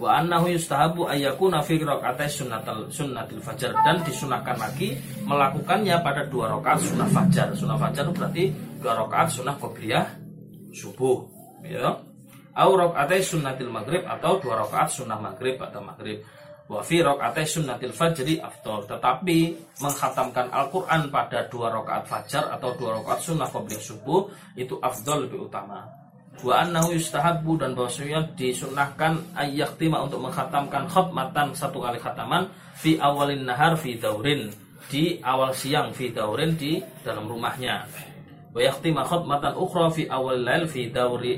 Wa 0.00 0.16
annahu 0.16 0.48
yustahabu 0.48 1.04
ayyakuna 1.12 1.60
fi 1.60 1.76
rakaat 1.76 2.24
sunnatul 2.24 2.88
sunnatil 2.88 3.44
fajar 3.44 3.76
dan 3.84 4.00
disunahkan 4.00 4.56
lagi 4.56 4.96
melakukannya 5.28 6.00
pada 6.00 6.24
dua 6.24 6.48
rakaat 6.56 6.80
sunnah 6.80 7.04
fajar. 7.12 7.52
Sunnah 7.52 7.76
fajar 7.76 8.08
itu 8.08 8.14
berarti 8.16 8.44
dua 8.80 8.96
rakaat 8.96 9.28
sunnah 9.28 9.60
qobliyah 9.60 10.08
subuh, 10.72 11.28
ya. 11.68 12.00
Au 12.56 12.70
rakaat 12.80 13.20
sunnatil 13.20 13.68
maghrib 13.68 14.00
atau 14.08 14.40
dua 14.40 14.64
rakaat 14.64 14.88
sunnah 14.88 15.20
maghrib 15.20 15.60
atau 15.60 15.84
maghrib. 15.84 16.24
Wa 16.64 16.80
fi 16.80 17.04
rakaat 17.04 17.44
sunnatil 17.44 17.92
fajri 17.92 18.40
afdol. 18.40 18.88
Tetapi 18.88 19.38
menghatamkan 19.84 20.48
Al-Qur'an 20.48 21.12
pada 21.12 21.44
dua 21.44 21.76
rakaat 21.76 22.08
fajar 22.08 22.48
atau 22.48 22.72
dua 22.72 23.04
rakaat 23.04 23.20
sunnah 23.20 23.52
qobliyah 23.52 23.84
subuh 23.84 24.32
itu 24.56 24.80
afdol 24.80 25.28
lebih 25.28 25.44
utama 25.44 25.99
wa 26.40 26.64
annahu 26.64 26.96
yustahabbu 26.96 27.60
dan 27.60 27.76
bahwasanya 27.76 28.32
disunahkan 28.36 29.20
ayyaktima 29.36 30.00
untuk 30.00 30.24
menghatamkan 30.24 30.88
khatmatan 30.88 31.52
satu 31.52 31.84
kali 31.84 32.00
khataman 32.00 32.48
fi 32.76 32.96
awalin 32.96 33.44
nahar 33.44 33.76
fi 33.76 34.00
daurin 34.00 34.48
di 34.88 35.20
awal 35.20 35.52
siang 35.52 35.92
fi 35.92 36.08
daurin 36.08 36.56
di 36.56 36.80
dalam 37.04 37.28
rumahnya 37.28 37.84
wa 38.50 38.60
yaktima 38.60 39.04
khatmatan 39.04 39.52
ukhra 39.54 39.92
fi 39.92 40.08
awal 40.08 40.40
lail 40.40 40.64
fi 40.64 40.88
dauri 40.88 41.36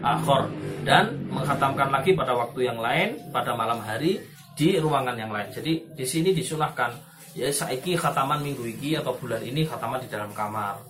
akhor 0.00 0.48
dan 0.82 1.28
menghatamkan 1.28 1.92
lagi 1.92 2.16
pada 2.16 2.32
waktu 2.32 2.66
yang 2.66 2.80
lain 2.80 3.20
pada 3.30 3.52
malam 3.52 3.80
hari 3.84 4.20
di 4.56 4.76
ruangan 4.76 5.16
yang 5.16 5.32
lain. 5.32 5.48
Jadi 5.52 5.96
di 5.96 6.04
sini 6.04 6.32
disunahkan 6.36 6.92
ya 7.36 7.48
saiki 7.48 7.94
khataman 7.94 8.42
minggu 8.42 8.66
ini 8.66 8.98
atau 8.98 9.14
bulan 9.16 9.40
ini 9.40 9.64
khataman 9.64 10.02
di 10.02 10.08
dalam 10.10 10.32
kamar 10.34 10.89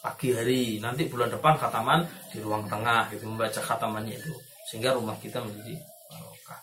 pagi 0.00 0.32
hari. 0.32 0.80
Nanti 0.80 1.06
bulan 1.06 1.30
depan 1.32 1.56
khataman 1.60 2.08
di 2.32 2.40
ruang 2.40 2.66
tengah 2.66 3.12
gitu 3.12 3.28
membaca 3.28 3.60
khatamannya 3.60 4.16
itu 4.16 4.32
sehingga 4.68 4.96
rumah 4.96 5.16
kita 5.20 5.40
menjadi 5.44 5.76
barokah. 6.08 6.60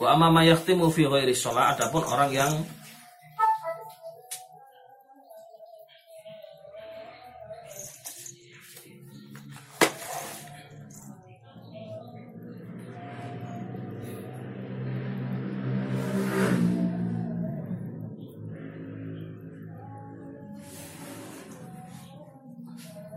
Wa 0.00 0.08
amma 0.12 0.28
ma 0.28 0.42
yahtimu 0.44 0.92
fi 0.92 1.08
ghairi 1.08 1.32
shalah 1.32 1.76
adapun 1.76 2.04
orang 2.04 2.30
yang 2.32 2.52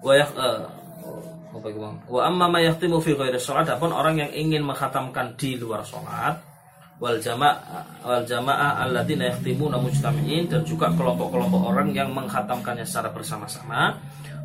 wa 0.10 1.60
bang? 1.60 1.96
Wa 2.06 2.22
amma 2.30 2.46
ma 2.50 2.60
yahtimu 2.62 2.98
fi 3.02 3.18
ghairi 3.18 3.38
sholat 3.42 3.68
adapun 3.68 3.92
orang 3.94 4.22
yang 4.22 4.32
ingin 4.32 4.64
menghatamkan 4.66 5.34
di 5.36 5.58
luar 5.58 5.82
sholat 5.82 6.38
wal 7.00 7.16
jamaah 7.16 8.04
wal 8.04 8.24
jamaah 8.28 8.84
alladzina 8.84 9.32
yahtimuna 9.32 9.80
mujtami'in 9.80 10.52
dan 10.52 10.68
juga 10.68 10.92
kelompok-kelompok 10.92 11.72
orang 11.72 11.96
yang 11.96 12.12
menghatamkannya 12.12 12.84
secara 12.84 13.08
bersama-sama 13.16 13.96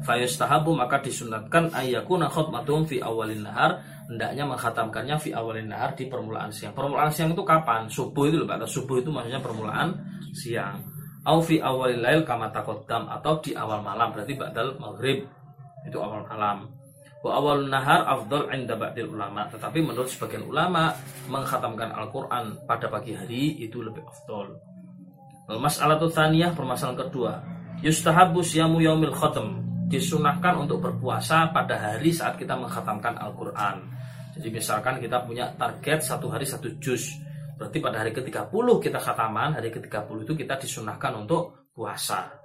fayustahabu 0.07 0.70
maka 0.70 1.03
disunatkan 1.03 1.74
ayyakuna 1.74 2.31
khutmatum 2.31 2.87
fi 2.87 3.03
awalin 3.03 3.42
nahar 3.42 3.83
hendaknya 4.07 4.46
menghatamkannya 4.46 5.16
fi 5.18 5.35
awalin 5.35 5.66
nahar 5.72 5.96
di 5.96 6.07
permulaan 6.07 6.53
siang. 6.53 6.77
Permulaan 6.77 7.11
siang 7.11 7.33
itu 7.33 7.42
kapan? 7.42 7.88
Subuh 7.88 8.29
itu 8.29 8.37
loh 8.37 8.46
Pak. 8.46 8.68
Subuh 8.68 9.00
itu 9.00 9.09
maksudnya 9.09 9.40
permulaan 9.40 9.96
siang. 10.37 10.85
Au 11.24 11.40
fi 11.40 11.57
awalil 11.57 12.05
lail 12.05 12.20
kama 12.20 12.53
atau 12.53 13.35
di 13.40 13.57
awal 13.57 13.81
malam 13.81 14.12
berarti 14.12 14.37
ba'dal 14.37 14.77
maghrib 14.77 15.24
itu 15.85 15.97
awal 16.01 16.25
malam 16.27 16.68
wa 17.25 17.40
awal 17.40 17.64
nahar 17.64 18.05
afdal 18.05 18.53
inda 18.53 18.77
ba'dil 18.77 19.09
ulama. 19.09 19.49
Tetapi 19.49 19.81
menurut 19.81 20.12
sebagian 20.12 20.44
ulama 20.44 20.92
menghatamkan 21.33 21.88
Al-Qur'an 21.97 22.68
pada 22.68 22.92
pagi 22.92 23.16
hari 23.16 23.64
itu 23.64 23.81
lebih 23.81 24.05
afdal. 24.05 24.53
Masalah 25.57 25.97
tsaniyah 25.97 26.53
permasalahan 26.53 27.09
kedua. 27.09 27.33
Yustahabu 27.81 28.44
siyamu 28.44 28.85
yaumil 28.85 29.16
khatam. 29.16 29.64
Disunahkan 29.88 30.68
untuk 30.68 30.85
berpuasa 30.85 31.49
pada 31.53 31.77
hari 31.81 32.12
saat 32.12 32.37
kita 32.37 32.57
menghatamkan 32.61 33.16
Al-Qur'an. 33.16 33.81
Jadi 34.37 34.49
misalkan 34.53 35.01
kita 35.01 35.25
punya 35.25 35.49
target 35.57 36.05
satu 36.05 36.29
hari 36.29 36.44
satu 36.44 36.77
juz. 36.77 37.09
Berarti 37.55 37.79
pada 37.79 38.03
hari 38.03 38.11
ke-30 38.11 38.66
kita 38.83 38.99
khataman 38.99 39.57
hari 39.57 39.70
ke-30 39.70 40.27
itu 40.27 40.33
kita 40.35 40.59
disunahkan 40.59 41.23
untuk 41.23 41.70
puasa 41.70 42.43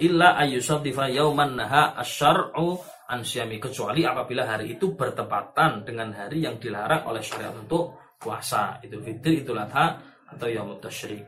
illa 0.00 0.36
ayyusadifa 0.40 1.12
yauman 1.12 1.60
naha 1.60 1.94
asyar'u 2.00 2.80
ansyami 3.10 3.60
kecuali 3.60 4.06
apabila 4.06 4.46
hari 4.46 4.78
itu 4.78 4.96
bertepatan 4.96 5.84
dengan 5.84 6.14
hari 6.14 6.46
yang 6.46 6.56
dilarang 6.56 7.04
oleh 7.10 7.20
syariat 7.20 7.52
untuk 7.52 7.98
puasa. 8.16 8.78
Itu 8.80 9.02
fitri 9.02 9.42
itu 9.42 9.52
ladha 9.52 9.98
atau 10.30 10.46
yaumut 10.46 10.80
tasyrik. 10.80 11.26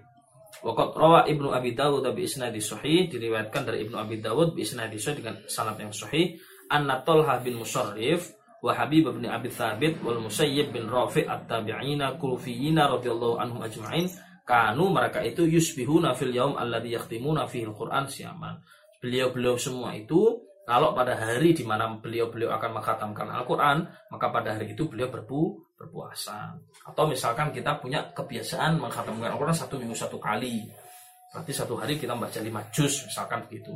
Waqat 0.63 0.95
rawa 0.95 1.27
Ibnu 1.27 1.51
Abi 1.51 1.75
Dawud 1.75 2.07
bi 2.15 2.29
isnadi 2.29 2.63
sahih. 2.63 3.11
Diriwayatkan 3.11 3.67
dari 3.67 3.83
Ibnu 3.89 3.97
Abi 3.99 4.23
Dawud 4.23 4.55
bi 4.55 4.63
isnadi 4.63 5.01
sahih 5.01 5.19
dengan 5.25 5.37
sanad 5.51 5.75
yang 5.81 5.91
sahih. 5.91 6.39
Anna 6.71 7.03
Talha 7.03 7.43
bin 7.43 7.59
Musarrif 7.59 8.33
wa 8.63 8.71
Habib 8.71 9.11
bin 9.11 9.27
Abi 9.27 9.51
Thabit 9.51 9.99
wal 10.07 10.23
Musayyib 10.23 10.71
bin 10.71 10.87
Rafi' 10.87 11.27
at-tabi'ina 11.27 12.15
kulufiyina 12.15 12.87
radhiyallahu 12.95 13.43
anhum 13.43 13.59
ajma'in 13.59 14.07
kanu 14.53 14.93
mereka 14.93 15.25
itu 15.25 15.49
yusbihuna 15.49 16.13
fil 16.13 16.37
yaum 16.37 16.61
alladhi 16.61 16.93
yakhtimuna 16.93 17.49
fihi 17.49 17.65
al-Qur'an 17.65 18.05
siaman. 18.05 18.61
Beliau-beliau 19.01 19.57
semua 19.57 19.97
itu 19.97 20.45
kalau 20.63 20.93
pada 20.93 21.17
hari 21.19 21.57
di 21.57 21.65
mana 21.65 21.91
beliau-beliau 21.99 22.55
akan 22.55 22.79
mengkhatamkan 22.79 23.27
Al-Qur'an, 23.33 23.83
maka 24.15 24.31
pada 24.31 24.55
hari 24.55 24.77
itu 24.77 24.87
beliau 24.87 25.11
berpu 25.11 25.59
berpuasa. 25.75 26.55
Atau 26.87 27.11
misalkan 27.11 27.51
kita 27.51 27.83
punya 27.83 28.15
kebiasaan 28.15 28.79
mengkhatamkan 28.79 29.35
Al-Qur'an 29.35 29.57
satu 29.57 29.81
minggu 29.81 29.97
satu 29.97 30.23
kali. 30.23 30.69
Berarti 31.35 31.51
satu 31.57 31.75
hari 31.81 31.99
kita 31.99 32.13
membaca 32.15 32.39
lima 32.39 32.63
juz 32.71 33.09
misalkan 33.09 33.49
begitu. 33.49 33.75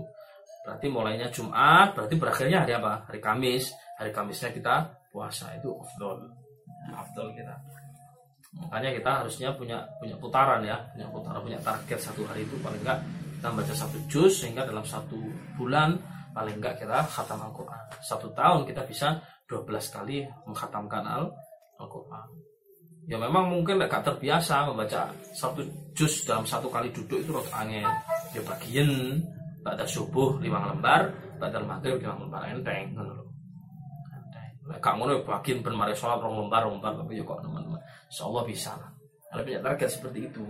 Berarti 0.63 0.87
mulainya 0.87 1.27
Jumat, 1.33 1.97
berarti 1.97 2.15
berakhirnya 2.21 2.63
hari 2.63 2.77
apa? 2.77 3.09
Hari 3.11 3.19
Kamis. 3.19 3.73
Hari 3.97 4.13
Kamisnya 4.13 4.53
kita 4.53 4.87
puasa 5.11 5.57
itu 5.57 5.73
afdol. 5.73 6.23
Afdol 6.95 7.33
kita. 7.35 7.55
Makanya 8.57 8.91
kita 8.97 9.11
harusnya 9.23 9.49
punya 9.53 9.79
punya 10.01 10.17
putaran 10.17 10.65
ya, 10.65 10.77
punya 10.97 11.07
putaran, 11.13 11.41
punya 11.45 11.61
target 11.61 11.99
satu 12.01 12.25
hari 12.25 12.49
itu 12.49 12.57
paling 12.65 12.81
enggak 12.83 12.99
kita 13.37 13.49
baca 13.53 13.75
satu 13.77 13.99
juz 14.09 14.33
sehingga 14.43 14.65
dalam 14.65 14.83
satu 14.83 15.21
bulan 15.61 16.01
paling 16.33 16.57
enggak 16.57 16.81
kita 16.81 17.05
khatam 17.05 17.41
Al-Quran. 17.45 17.85
Satu 18.01 18.33
tahun 18.33 18.65
kita 18.65 18.83
bisa 18.89 19.21
12 19.47 19.69
kali 19.95 20.27
menghatamkan 20.49 21.05
Al-Quran. 21.79 22.29
Ya 23.07 23.23
memang 23.23 23.47
mungkin 23.47 23.79
gak 23.79 24.03
terbiasa 24.03 24.67
membaca 24.67 25.07
satu 25.31 25.63
juz 25.95 26.27
dalam 26.27 26.43
satu 26.43 26.67
kali 26.67 26.91
duduk 26.91 27.23
itu 27.23 27.31
rot 27.31 27.47
angin. 27.55 27.87
Ya 28.35 28.43
bagian 28.43 29.23
pada 29.63 29.87
subuh 29.87 30.43
lima 30.43 30.75
lembar, 30.75 31.15
pada 31.39 31.63
maghrib 31.63 32.03
lima 32.03 32.19
lembar 32.19 32.51
enteng 32.51 32.99
kamu 34.67 35.03
nih 35.07 35.19
bagian 35.23 35.59
bermari 35.63 35.95
sholat 35.95 36.19
rong 36.19 36.47
lembar 36.47 36.67
lembar 36.67 36.93
tapi 36.99 37.19
ya 37.19 37.25
kok 37.25 37.39
teman-teman. 37.43 37.81
Insya 38.11 38.23
Allah 38.27 38.43
bisa 38.43 38.73
ada 39.31 39.41
punya 39.43 39.61
target 39.63 39.89
seperti 39.91 40.19
itu. 40.27 40.43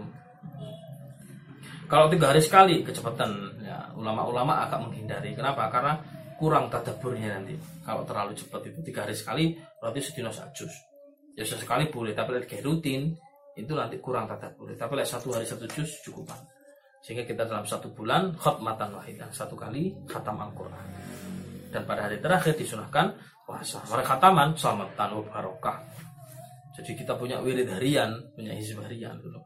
Kalau 1.87 2.07
tiga 2.11 2.33
hari 2.35 2.43
sekali 2.43 2.83
kecepatan. 2.83 3.31
Ya 3.63 3.91
ulama-ulama 3.95 4.63
agak 4.67 4.87
menghindari. 4.87 5.35
Kenapa? 5.35 5.69
Karena 5.69 5.99
kurang 6.41 6.73
tadaburnya 6.73 7.37
nanti. 7.39 7.55
Kalau 7.85 8.03
terlalu 8.09 8.33
cepat 8.35 8.63
itu 8.69 8.79
tiga 8.83 9.05
hari 9.05 9.15
sekali 9.15 9.45
berarti 9.79 10.01
sedino 10.01 10.33
sajus 10.33 10.97
ya 11.37 11.45
sesekali 11.45 11.93
boleh 11.93 12.17
tapi 12.17 12.33
lagi 12.33 12.59
rutin 12.65 13.13
itu 13.57 13.73
nanti 13.77 14.01
kurang 14.01 14.29
tadabur. 14.29 14.73
Tapi 14.73 14.93
lagi 14.97 15.13
satu 15.13 15.33
hari 15.37 15.45
satu 15.45 15.65
juz 15.69 16.01
cukupan. 16.05 16.37
Sehingga 17.05 17.25
kita 17.25 17.47
dalam 17.47 17.65
satu 17.65 17.93
bulan 17.93 18.35
khutmatan 18.35 18.97
wahidah 18.97 19.31
satu 19.31 19.55
kali 19.55 19.93
khatam 20.09 20.37
Al-Quran. 20.41 20.87
Dan 21.73 21.85
pada 21.85 22.09
hari 22.09 22.21
terakhir 22.21 22.57
disunahkan 22.57 23.17
puasa. 23.47 23.79
Mereka 23.87 24.19
khataman 24.19 24.59
selamatan 24.59 25.23
barokah. 25.31 25.79
Jadi 26.77 26.93
kita 26.93 27.17
punya 27.17 27.41
wirid 27.41 27.71
harian, 27.73 28.13
punya 28.37 28.53
hizb 28.53 28.83
harian 28.85 29.17
dulu. 29.17 29.41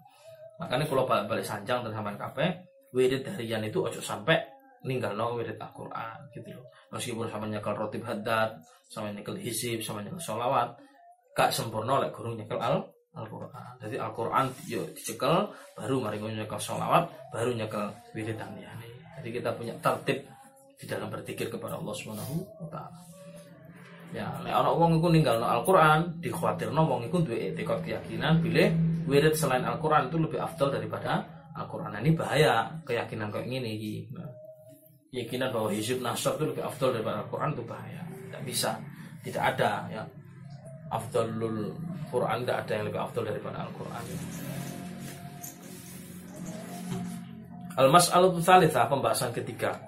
Makanya 0.58 0.88
kalau 0.88 1.06
balik-balik 1.06 1.46
sanjang 1.46 1.86
dan 1.86 1.92
sampai 1.94 2.18
kape, 2.18 2.46
wirid 2.90 3.22
harian 3.22 3.62
itu 3.62 3.78
ojo 3.84 4.00
sampai 4.02 4.40
ninggal 4.82 5.12
no 5.14 5.36
wirid 5.36 5.60
Al-Quran 5.60 6.18
gitu 6.34 6.56
loh. 6.56 6.66
Meskipun 6.90 7.28
sama 7.30 7.46
nyekel 7.46 7.76
rotib 7.76 8.02
haddad, 8.02 8.58
sama 8.90 9.12
nyekel 9.14 9.38
hizib, 9.38 9.84
sama 9.84 10.02
nyekel 10.02 10.18
sholawat, 10.18 10.74
gak 11.36 11.54
sempurna 11.54 12.02
oleh 12.02 12.10
guru 12.10 12.34
nyekel 12.34 12.58
al 12.58 12.82
Al-Quran. 13.14 13.72
Jadi 13.78 13.96
Al-Quran 14.00 14.46
yo 14.66 14.82
dicekel, 14.90 15.54
baru 15.78 15.96
mari 16.02 16.18
nyekel 16.18 16.58
sholawat, 16.58 17.06
baru 17.30 17.54
nyekel 17.54 17.94
wirid. 18.16 18.40
Jadi 19.20 19.28
kita 19.36 19.52
punya 19.54 19.76
tertib 19.78 20.24
di 20.80 20.84
dalam 20.88 21.12
berpikir 21.12 21.52
kepada 21.52 21.76
Allah 21.76 21.92
Subhanahu 21.92 22.40
wa 22.64 22.68
taala. 22.72 22.98
Ya, 24.10 24.26
nek 24.42 24.50
ana 24.50 24.74
wong 24.74 24.98
iku 24.98 25.06
ninggalno 25.14 25.46
Al-Qur'an, 25.46 26.18
dikhawatirno 26.18 26.82
wong 26.82 27.06
iku 27.06 27.22
duwe 27.22 27.54
etikot 27.54 27.78
keyakinan 27.86 28.42
bilih 28.42 28.74
wirid 29.06 29.38
selain 29.38 29.62
Al-Qur'an 29.62 30.10
itu 30.10 30.18
lebih 30.18 30.42
afdal 30.42 30.74
daripada 30.74 31.22
Al-Qur'an. 31.54 31.94
Nah, 31.94 32.02
ini 32.02 32.18
bahaya 32.18 32.74
keyakinan 32.82 33.30
kayak 33.30 33.46
gini 33.46 33.68
iki. 33.78 33.94
Nah, 34.10 34.26
keyakinan 35.14 35.54
bahwa 35.54 35.70
hizib 35.70 36.02
nasr 36.02 36.34
itu 36.34 36.44
lebih 36.50 36.66
afdal 36.66 36.90
daripada 36.90 37.22
Al-Qur'an 37.22 37.54
itu 37.54 37.62
bahaya. 37.62 38.02
Tidak 38.02 38.42
bisa. 38.42 38.70
Tidak 39.20 39.42
ada 39.42 39.86
ya. 39.92 40.02
afdalul 40.90 41.70
Quran 42.10 42.42
tidak 42.42 42.66
ada 42.66 42.72
yang 42.74 42.84
lebih 42.90 43.00
afdal 43.00 43.22
daripada 43.22 43.62
Al-Quran 43.62 44.04
Al-mas'alatu 47.78 48.42
tsalitsah 48.42 48.90
pembahasan 48.90 49.30
ketiga 49.30 49.78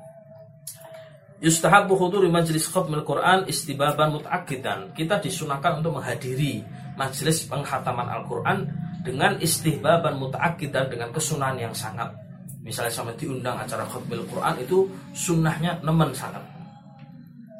Yustahabu 1.43 1.99
huduri 1.99 2.31
majlis 2.31 2.71
khatmil 2.71 3.03
Quran 3.03 3.51
istibaban 3.51 4.15
mut'akidan. 4.15 4.95
Kita 4.95 5.19
disunahkan 5.19 5.83
untuk 5.83 5.99
menghadiri 5.99 6.63
majelis 6.95 7.51
penghataman 7.51 8.07
Al-Quran 8.07 8.71
dengan 9.03 9.35
istihbaban 9.43 10.23
muta'akidan 10.23 10.87
dengan 10.87 11.11
kesunahan 11.11 11.59
yang 11.59 11.75
sangat. 11.75 12.15
Misalnya 12.63 12.95
sampai 12.95 13.19
diundang 13.19 13.59
acara 13.59 13.83
khatmil 13.91 14.23
Quran 14.31 14.55
itu 14.63 14.87
sunnahnya 15.11 15.83
nemen 15.83 16.15
sangat. 16.15 16.47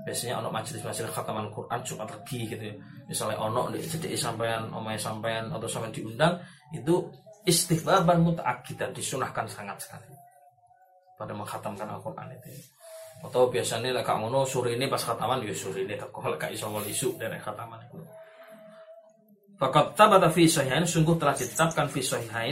Biasanya 0.07 0.39
ono 0.39 0.55
majelis-majelis 0.55 1.11
khataman 1.11 1.51
Quran 1.51 1.83
Jumat 1.83 2.07
lagi 2.07 2.39
gitu 2.47 2.63
ya. 2.63 2.75
Misalnya 3.11 3.43
ono 3.43 3.67
jadi 3.75 4.15
sampean 4.15 4.71
omai 4.71 4.95
sampean 4.95 5.51
atau 5.51 5.67
sampai 5.67 5.91
diundang 5.91 6.39
itu 6.71 7.03
istihbaban 7.51 8.23
muta'akidan 8.23 8.95
disunahkan 8.95 9.51
sangat 9.51 9.83
sekali 9.83 10.15
pada 11.19 11.35
menghatamkan 11.35 11.91
Al-Quran 11.99 12.31
itu. 12.39 12.47
Ya 12.55 12.82
atau 13.23 13.47
biasanya 13.47 13.95
lek 13.95 14.11
ngono 14.11 14.43
sore 14.43 14.75
ini 14.75 14.91
pas 14.91 14.99
khataman 14.99 15.47
ya 15.47 15.55
sore 15.55 15.87
ini 15.87 15.95
teko 15.95 16.19
lek 16.27 16.51
iso 16.51 16.67
wal 16.67 16.83
isu 16.83 17.15
dari 17.15 17.39
khataman 17.39 17.79
itu 17.87 18.03
Fakat 19.63 19.95
tabata 19.95 20.27
fi 20.27 20.51
sahihain 20.51 20.83
sungguh 20.83 21.15
telah 21.23 21.39
ditetapkan 21.39 21.87
fi 21.87 22.03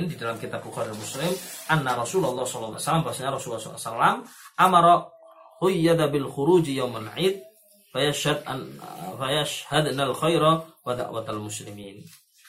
di 0.07 0.15
dalam 0.15 0.39
kitab 0.39 0.63
Bukhari 0.63 0.95
Muslim 0.95 1.27
anna 1.67 1.99
Rasulullah 1.99 2.47
sallallahu 2.47 2.79
alaihi 2.79 2.87
wasallam 2.87 3.03
bahwasanya 3.03 3.31
Rasulullah 3.35 3.59
sallallahu 3.59 3.83
alaihi 3.83 3.91
wasallam 3.99 4.17
amara 4.55 4.95
huyyada 5.59 6.07
bil 6.07 6.31
khuruji 6.31 6.79
yaumal 6.79 7.11
id 7.19 7.43
fayashhad 7.91 8.47
an 8.47 8.79
fayashhadna 9.19 10.07
al 10.07 10.15
khaira 10.15 10.63
wa 10.87 10.93
da'watal 10.95 11.43
muslimin. 11.43 11.99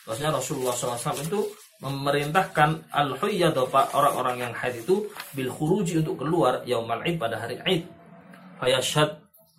Bahwasanya 0.06 0.38
Rasulullah 0.38 0.78
SAW 0.78 1.26
itu 1.26 1.42
memerintahkan 1.82 2.94
al 2.94 3.18
huyyad 3.18 3.58
orang-orang 3.98 4.46
yang 4.46 4.54
haid 4.54 4.86
itu 4.86 5.10
bil 5.34 5.50
khuruji 5.50 6.06
untuk 6.06 6.22
keluar 6.22 6.62
yaumal 6.70 7.02
id 7.02 7.18
pada 7.18 7.42
hari 7.42 7.58
id 7.66 8.01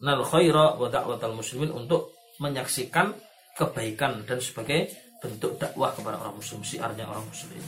nal 0.02 0.22
khaira 0.26 0.78
wa 0.78 0.86
da'watal 0.90 1.34
muslimin 1.34 1.70
untuk 1.70 2.14
menyaksikan 2.42 3.14
kebaikan 3.54 4.26
dan 4.26 4.42
sebagai 4.42 4.90
bentuk 5.22 5.54
dakwah 5.58 5.94
kepada 5.94 6.18
orang 6.18 6.34
muslim 6.42 6.66
siarnya 6.66 7.06
orang 7.06 7.22
muslim. 7.30 7.62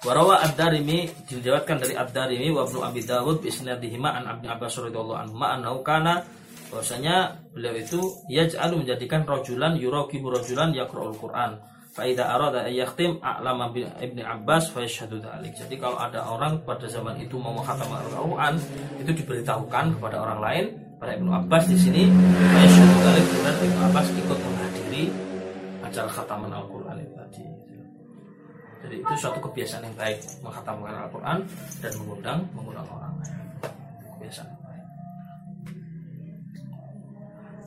Warawa 0.00 0.40
ad-Darimi 0.40 1.28
dijawabkan 1.28 1.76
dari 1.76 1.92
ad-Darimi 1.92 2.48
wa 2.48 2.64
Ibnu 2.64 2.80
Abi 2.80 3.04
Dawud 3.04 3.44
bi 3.44 3.52
isnadihima 3.52 4.16
an 4.16 4.32
Ibnu 4.32 4.48
Abbas 4.48 4.80
radhiyallahu 4.80 5.20
anhu 5.28 5.44
annahu 5.44 5.84
kana 5.84 6.24
bahwasanya 6.72 7.36
beliau 7.52 7.76
itu 7.76 8.00
yaj'alu 8.32 8.80
menjadikan 8.80 9.28
rajulan 9.28 9.76
yuraqibu 9.76 10.32
rajulan 10.32 10.72
yaqra'ul 10.72 11.20
Qur'an 11.20 11.60
Faida 11.90 12.22
arada 12.30 12.70
yakhtim 12.70 13.18
a'lama 13.18 13.74
bin 13.74 13.90
Ibnu 13.98 14.22
Abbas 14.22 14.70
fa 14.70 14.78
yashhadu. 14.86 15.18
Jadi 15.42 15.74
kalau 15.74 15.98
ada 15.98 16.22
orang 16.22 16.62
pada 16.62 16.86
zaman 16.86 17.18
itu 17.18 17.34
mau 17.34 17.50
menghatam 17.50 17.90
Al-Qur'an, 17.90 18.54
itu 19.02 19.10
diberitahukan 19.10 19.98
kepada 19.98 20.22
orang 20.22 20.38
lain, 20.38 20.64
pada 21.02 21.18
Ibnu 21.18 21.34
Abbas 21.34 21.66
di 21.66 21.74
sini 21.74 22.06
fa 22.06 22.58
yashhadu 22.62 22.94
dzalik 22.94 23.26
dan 23.42 23.56
Ibnu 23.58 23.80
Abbas 23.90 24.06
ikut 24.14 24.38
menghadiri 24.38 25.04
acara 25.82 26.08
khataman 26.14 26.52
Al-Qur'an 26.54 26.96
itu 27.02 27.14
tadi. 27.18 27.44
Jadi 28.86 28.94
itu 29.02 29.14
suatu 29.18 29.38
kebiasaan 29.50 29.82
yang 29.90 29.96
baik 29.98 30.18
menghatamkan 30.46 30.94
Al-Qur'an 30.94 31.38
dan 31.82 31.92
mengundang 31.98 32.38
mengundang 32.54 32.86
orang 32.86 33.12
lain. 33.18 33.34
Kebiasaan 34.14 34.59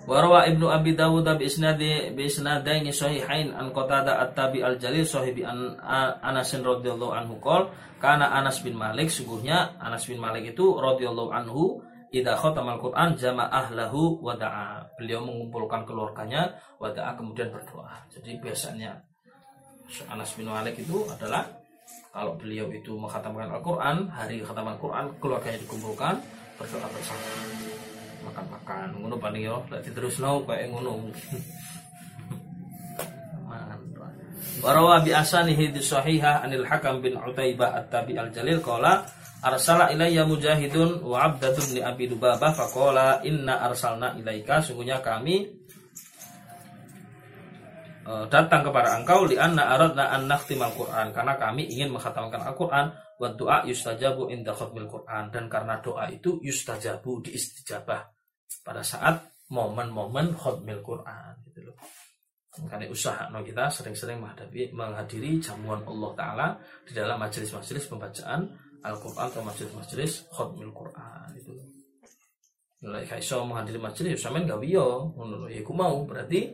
Warwa 0.03 0.43
Ibnu 0.43 0.67
Abi 0.67 0.99
Dawud 0.99 1.23
bi 1.39 1.47
isnadi 1.47 2.11
bi 2.11 2.27
isnadaini 2.27 2.91
sahihain 2.91 3.55
an 3.55 3.71
Qatada 3.71 4.19
at-Tabi 4.19 4.59
al-Jalil 4.59 5.07
sahibi 5.07 5.47
an 5.47 5.79
Anas 6.19 6.51
radhiyallahu 6.51 7.15
anhu 7.15 7.39
qol 7.39 7.71
kana 8.03 8.35
Anas 8.35 8.59
bin 8.59 8.75
Malik 8.75 9.07
sungguhnya 9.07 9.79
Anas 9.79 10.03
bin 10.03 10.19
Malik 10.19 10.51
itu 10.51 10.75
radhiyallahu 10.75 11.31
anhu 11.31 11.79
idza 12.11 12.35
khatamal 12.35 12.83
Quran 12.83 13.15
jama'ah 13.15 13.71
lahu 13.71 14.19
wa 14.19 14.35
da'a. 14.35 14.83
Beliau 14.99 15.23
mengumpulkan 15.23 15.87
keluarganya 15.87 16.51
wa 16.83 16.91
da'a 16.91 17.15
kemudian 17.15 17.47
berdoa. 17.47 18.03
Jadi 18.11 18.43
biasanya 18.43 18.99
Anas 20.11 20.35
bin 20.35 20.51
Malik 20.51 20.83
itu 20.83 21.07
adalah 21.07 21.47
kalau 22.11 22.35
beliau 22.35 22.67
itu 22.75 22.91
menghatamkan 22.99 23.49
Al-Quran, 23.49 24.11
hari 24.11 24.43
khataman 24.43 24.75
Quran, 24.77 25.09
keluarganya 25.17 25.63
dikumpulkan, 25.63 26.19
berdoa 26.59 26.87
bersama 26.91 27.72
makan-makan. 28.23 28.87
Ngono 28.99 29.15
paling 29.19 29.43
yo. 29.43 29.61
Lek 29.67 29.85
diterusno 29.87 30.43
kayak 30.47 30.71
ngono. 30.71 31.11
Warawa 34.63 35.03
bi 35.03 35.11
asanihi 35.11 35.75
di 35.75 35.83
sahihah 35.83 36.39
anil 36.39 36.63
Hakam 36.63 37.03
bin 37.03 37.19
Utaibah 37.19 37.83
at-Tabi 37.83 38.15
al-Jalil 38.15 38.63
qala 38.63 39.03
arsala 39.43 39.91
ilayya 39.91 40.23
mujahidun 40.23 41.03
wa 41.03 41.19
abdatun 41.27 41.75
li 41.75 41.83
abi 41.83 42.07
dubabah 42.07 42.55
faqala 42.55 43.19
inna 43.27 43.59
arsalna 43.59 44.15
ilaika. 44.15 44.63
Sungguhnya 44.63 45.03
kami 45.03 45.51
uh, 48.07 48.23
datang 48.31 48.63
kepada 48.63 48.95
engkau 49.03 49.27
li 49.27 49.35
anna 49.35 49.67
aradna 49.67 50.15
an 50.15 50.31
nakhtimal 50.31 50.71
Quran. 50.71 51.11
Karena 51.11 51.35
kami 51.35 51.67
ingin 51.67 51.91
menghatamkan 51.91 52.39
Al-Qur'an 52.39 52.95
wa 53.23 53.31
doa 53.31 53.63
yustajabu 53.63 54.27
inda 54.27 54.51
khatmil 54.51 54.91
Quran 54.91 55.31
dan 55.31 55.47
karena 55.47 55.79
doa 55.79 56.11
itu 56.11 56.43
yustajabu 56.43 57.23
diistijabah 57.23 58.03
pada 58.67 58.83
saat 58.83 59.23
momen-momen 59.47 60.35
khutmil 60.35 60.83
Quran 60.83 61.31
gitu 61.47 61.71
loh. 61.71 61.77
Makanya 62.67 62.91
usaha 62.91 63.31
no 63.31 63.39
kita 63.41 63.71
sering-sering 63.71 64.19
menghadapi 64.19 64.75
menghadiri 64.75 65.39
jamuan 65.39 65.81
Allah 65.87 66.11
Taala 66.13 66.47
di 66.83 66.91
dalam 66.91 67.17
majelis-majelis 67.17 67.87
pembacaan 67.87 68.45
Al-Quran 68.83 69.25
atau 69.31 69.41
majelis-majelis 69.41 70.27
khutmil 70.29 70.69
Quran 70.75 71.27
itu. 71.39 71.55
Mulai 72.83 73.07
kaiso 73.07 73.47
menghadiri 73.47 73.79
majelis 73.79 74.19
ya 74.19 74.27
sampean 74.27 74.43
gak 74.43 74.59
wiyo 74.59 75.15
ngono 75.15 75.47
ya 75.47 75.63
mau 75.71 76.03
berarti 76.03 76.51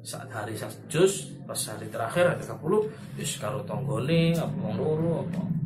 saat 0.00 0.32
hari 0.32 0.56
jus 0.88 1.36
pas 1.44 1.58
hari 1.68 1.90
terakhir 1.92 2.32
ada 2.32 2.40
30 2.40 3.20
wis 3.20 3.36
karo 3.36 3.60
apa 3.60 3.76
wong 3.76 4.78
apa 5.28 5.57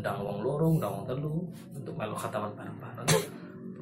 ngundang 0.00 0.24
wong 0.24 0.38
loro 0.40 0.66
ngundang 0.72 0.92
wong 0.96 1.04
telu 1.04 1.36
untuk 1.76 1.92
melu 1.92 2.16
khataman 2.16 2.48
bareng-bareng. 2.56 3.08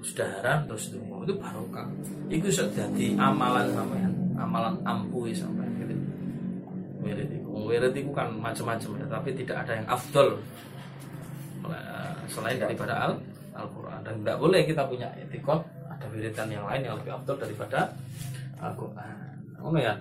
Sudaharan 0.03 0.67
terus 0.67 0.91
itu 0.91 0.99
itu 0.99 1.35
barokah. 1.39 1.87
Itu 2.27 2.51
sudah 2.51 2.75
jadi 2.75 3.15
amalan 3.15 3.71
sampean 3.71 4.13
amalan 4.35 4.75
ampuh 4.83 5.31
sampean 5.31 5.71
gitu 5.79 5.95
wirid 6.99 7.31
itu 7.31 7.47
wirid 7.47 7.95
itu 7.95 8.11
kan 8.11 8.35
macam-macam 8.35 8.99
ya 8.99 9.07
tapi 9.07 9.31
tidak 9.39 9.63
ada 9.63 9.79
yang 9.79 9.87
afdol. 9.87 10.29
Selain 12.27 12.59
daripada 12.59 12.99
al 12.99 13.13
Al-Quran. 13.55 14.03
Dan 14.03 14.15
tidak 14.27 14.37
boleh 14.43 14.61
kita 14.67 14.83
punya 14.91 15.07
etikot 15.23 15.63
ada 15.87 16.07
wiridan 16.11 16.51
yang 16.51 16.67
lain 16.67 16.83
yang 16.83 16.95
lebih 16.99 17.15
afdol 17.15 17.39
daripada 17.39 17.95
Al-Quran. 18.59 19.39
Oh 19.63 19.71
ya 19.79 19.95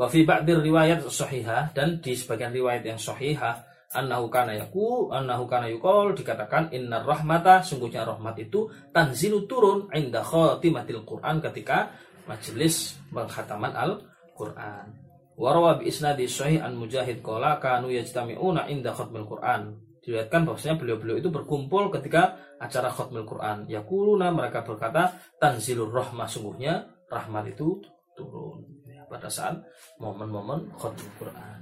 Wafi 0.00 0.24
ba'dir 0.24 0.64
riwayat 0.64 1.04
sahihah 1.04 1.76
dan 1.76 2.00
di 2.00 2.16
sebagian 2.16 2.56
riwayat 2.56 2.88
yang 2.88 2.96
sahihah 2.96 3.68
annahu 3.92 4.32
kana 4.32 4.56
yaku 4.56 5.12
annahu 5.12 5.44
kana 5.44 5.68
yuqol 5.68 6.16
dikatakan 6.16 6.72
innar 6.72 7.04
rahmata 7.04 7.60
sungguhnya 7.60 8.08
rahmat 8.08 8.32
itu 8.40 8.72
tanzilu 8.96 9.44
turun 9.44 9.92
inda 9.92 10.24
khatimatil 10.24 11.04
Quran 11.04 11.44
ketika 11.44 11.92
majelis 12.24 12.96
penghataman 13.12 13.76
Al-Quran. 13.76 14.88
Warawa 15.36 15.76
bi 15.76 15.92
isnadi 15.92 16.24
sahih 16.24 16.64
an 16.64 16.80
Mujahid 16.80 17.20
qala 17.20 17.60
kanu 17.60 17.92
yajtami'una 17.92 18.72
inda 18.72 18.96
khatmil 18.96 19.28
Quran. 19.28 19.84
Dilihatkan 20.00 20.48
bahwasanya 20.48 20.80
beliau-beliau 20.80 21.20
itu 21.20 21.28
berkumpul 21.28 21.92
ketika 21.92 22.40
acara 22.56 22.88
khatmil 22.88 23.28
Quran. 23.28 23.68
Yakuluna 23.68 24.32
mereka 24.32 24.64
berkata 24.64 25.12
tanzilur 25.36 25.92
rahmah 25.92 26.24
sungguhnya 26.24 26.88
rahmat 27.12 27.52
itu 27.52 27.84
turun 28.16 28.69
pada 29.10 29.26
saat 29.26 29.58
momen-momen 29.98 30.70
khatmil 30.78 31.10
Quran. 31.18 31.58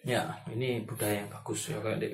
Ya, 0.00 0.32
ini 0.48 0.80
budaya 0.88 1.20
yang 1.20 1.28
bagus 1.28 1.68
ya 1.68 1.76
kayak 1.84 2.00
di 2.00 2.08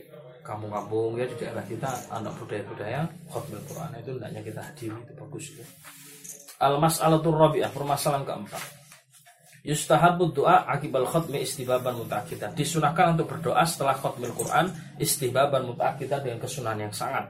kampung-kampung 0.46 1.18
ya 1.18 1.26
di 1.26 1.36
daerah 1.38 1.62
kita 1.66 1.90
anak 2.10 2.34
budaya-budaya 2.38 3.02
khutbah 3.26 3.62
Quran 3.66 3.90
itu 3.98 4.10
hendaknya 4.14 4.40
kita 4.46 4.60
hadiri 4.62 4.98
itu 5.02 5.12
bagus 5.18 5.44
ya. 5.58 5.66
Al 6.62 6.78
mas'alatul 6.78 7.36
rabi'ah 7.36 7.70
permasalahan 7.74 8.22
keempat. 8.22 8.62
Yustahabu 9.66 10.30
doa 10.30 10.62
akibal 10.70 11.06
khutmi 11.10 11.42
istibaban 11.42 11.98
mutakidah. 11.98 12.54
Disunahkan 12.54 13.18
untuk 13.18 13.34
berdoa 13.34 13.66
setelah 13.66 13.98
khutmil 13.98 14.30
Quran 14.38 14.70
istibaban 15.02 15.66
mutakidah 15.66 16.22
dengan 16.22 16.38
kesunahan 16.38 16.86
yang 16.86 16.94
sangat. 16.94 17.26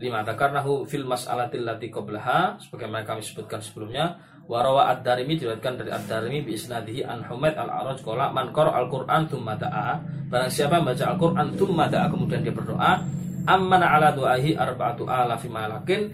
Lima 0.00 0.24
karena 0.24 0.64
fil 0.88 1.06
mas'alatil 1.06 1.64
lati 1.64 1.92
qablaha 1.92 2.58
sebagaimana 2.66 3.06
kami 3.06 3.22
sebutkan 3.22 3.62
sebelumnya 3.62 4.18
Warawa 4.44 4.92
ad-darimi 4.92 5.40
diriwayatkan 5.40 5.74
dari 5.80 5.90
ad-darimi 5.90 6.44
bi 6.44 6.52
isnadihi 6.52 7.00
an 7.00 7.24
Humaid 7.24 7.56
al-Araj 7.56 8.04
qala 8.04 8.28
man 8.28 8.52
qara 8.52 8.76
al-Qur'an 8.76 9.24
tsumma 9.24 9.56
da'a. 9.56 9.96
Barang 10.28 10.52
siapa 10.52 10.84
membaca 10.84 11.04
Al-Qur'an 11.16 11.56
tsumma 11.56 11.88
da'a 11.88 12.12
kemudian 12.12 12.44
dia 12.44 12.52
berdoa 12.52 13.00
amana 13.48 13.96
ala 13.96 14.12
du'ahi 14.12 14.56
arba'atu 14.56 15.08
alafi 15.08 15.48
malakin 15.48 16.12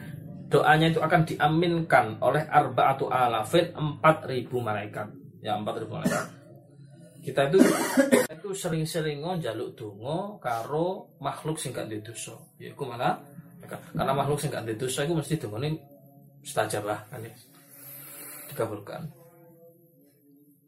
doanya 0.51 0.91
itu 0.91 0.99
akan 0.99 1.23
diaminkan 1.27 2.19
oleh 2.23 2.43
arba'atu 2.47 3.07
alafin 3.07 3.71
4000 3.75 4.51
malaikat. 4.63 5.07
Ya 5.43 5.55
4000 5.59 5.87
malaikat. 5.91 6.25
Kita 7.21 7.41
itu 7.53 7.59
itu 8.31 8.49
sering-sering 8.57 9.23
njaluk 9.23 9.77
donga 9.77 10.41
karo 10.43 11.15
makhluk 11.23 11.59
sing 11.59 11.71
gak 11.71 11.87
dosa. 12.03 12.35
Yaiku 12.59 12.83
malah 12.87 13.19
karena 13.95 14.13
makhluk 14.15 14.43
sing 14.43 14.51
gak 14.51 14.67
dosa 14.75 15.07
iku 15.07 15.19
mesti 15.19 15.39
dongane 15.39 15.79
mustajabah 16.41 16.99
kan 17.13 17.21
ya 17.23 17.33
dikabulkan. 18.51 19.09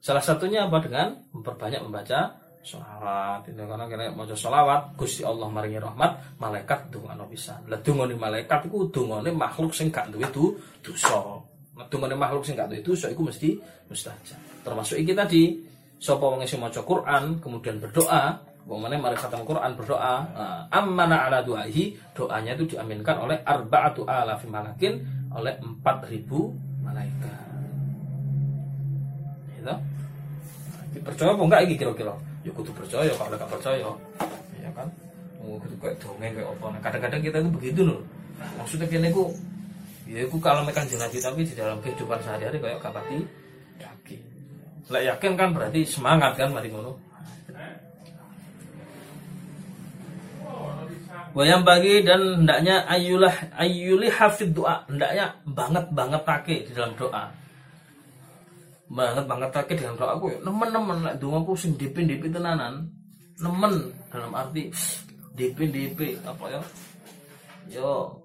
Salah 0.03 0.23
satunya 0.23 0.67
apa 0.67 0.83
dengan 0.83 1.15
memperbanyak 1.31 1.83
membaca 1.87 2.43
sholawat 2.63 3.43
itu 3.51 3.59
karena 3.59 3.87
kira 3.91 4.11
mau 4.15 4.27
sholawat 4.27 4.95
Gusti 4.95 5.27
Allah 5.27 5.51
maringi 5.51 5.79
rahmat 5.83 6.39
malaikat 6.39 6.91
dungano 6.91 7.27
bisa. 7.27 7.59
Lah 7.67 7.79
dungane 7.83 8.15
malaikat 8.15 8.71
itu 8.71 8.87
dungane 8.91 9.31
makhluk 9.35 9.75
sing 9.75 9.91
gak 9.91 10.11
duwe 10.11 10.27
itu 10.27 10.55
dosa 10.83 11.19
makhluk 11.99 12.43
sing 12.47 12.55
gak 12.55 12.71
duwe 12.71 12.83
dosa 12.83 13.11
itu 13.11 13.23
mesti 13.23 13.51
mustajab. 13.91 14.39
Termasuk 14.63 14.99
iki 14.99 15.15
tadi 15.15 15.59
sapa 15.99 16.23
wong 16.23 16.43
sing 16.47 16.63
maca 16.63 16.83
Quran 16.83 17.43
kemudian 17.43 17.83
berdoa 17.83 18.51
Bagaimana 18.63 18.95
mereka 18.95 19.27
khatam 19.27 19.43
Quran 19.43 19.75
berdoa 19.75 20.23
nah, 20.23 20.63
Ammana 20.71 21.27
ala 21.27 21.43
du'ahi 21.43 22.15
Doanya 22.15 22.55
itu 22.55 22.71
diaminkan 22.71 23.19
oleh 23.19 23.43
Arba'atu 23.43 24.07
alafi 24.07 24.47
malakin 24.47 25.03
Oleh 25.35 25.59
4000 25.59 25.83
malaikat 26.87 27.42
gitu 29.63 29.75
percaya 31.01 31.33
apa 31.33 31.43
enggak 31.43 31.63
ini 31.65 31.75
kira-kira? 31.81 32.15
Ya 32.45 32.51
kudu 32.53 32.71
percaya 32.77 33.11
kalau 33.17 33.33
enggak 33.33 33.51
percaya 33.51 33.89
ya 34.61 34.71
kan? 34.77 34.89
Oh, 35.41 35.57
kudu 35.59 35.75
kayak 35.81 35.97
dongeng 35.99 36.33
kayak 36.37 36.49
apa? 36.53 36.67
Nah, 36.69 36.81
kadang-kadang 36.85 37.21
kita 37.25 37.37
itu 37.41 37.51
begitu 37.51 37.81
loh. 37.89 38.01
Maksudnya 38.61 38.87
kini 38.91 39.09
ku 39.09 39.33
ya 40.05 40.27
aku 40.27 40.37
kalau 40.43 40.67
makan 40.67 40.85
jenazah 40.85 41.31
tapi 41.33 41.47
di 41.47 41.55
dalam 41.55 41.79
kehidupan 41.81 42.19
sehari-hari 42.21 42.59
kayak 42.59 42.83
kapati 42.83 43.23
yakin 43.79 44.21
lah 44.91 44.99
yakin 44.99 45.33
kan 45.39 45.55
berarti 45.55 45.87
semangat 45.87 46.37
kan 46.37 46.51
mari 46.53 46.69
ngono. 46.69 46.99
Wayang 51.33 51.65
bagi 51.65 52.05
dan 52.05 52.45
hendaknya 52.45 52.85
ayulah 52.85 53.33
ayuli 53.57 54.13
hafid 54.13 54.53
doa. 54.53 54.85
Hendaknya 54.85 55.33
banget 55.49 55.89
banget 55.97 56.21
pakai 56.29 56.69
di 56.69 56.77
dalam 56.77 56.93
doa 56.93 57.42
banget 58.93 59.25
banget. 59.25 59.51
Lagi 59.57 59.73
dengan 59.75 59.95
doa 59.97 60.13
aku 60.15 60.27
ya 60.29 60.39
nemen-nemen. 60.45 60.99
Lah 61.01 61.15
doa 61.17 61.41
aku 61.41 61.57
sing 61.57 61.75
DP 61.81 62.05
DP 62.05 62.29
tenanan. 62.29 62.93
Nemen. 63.41 63.91
Dalam 64.13 64.31
arti 64.37 64.69
DP 65.33 65.59
DP 65.73 66.21
apa 66.23 66.45
ya? 66.53 66.61
Yo 67.73 68.21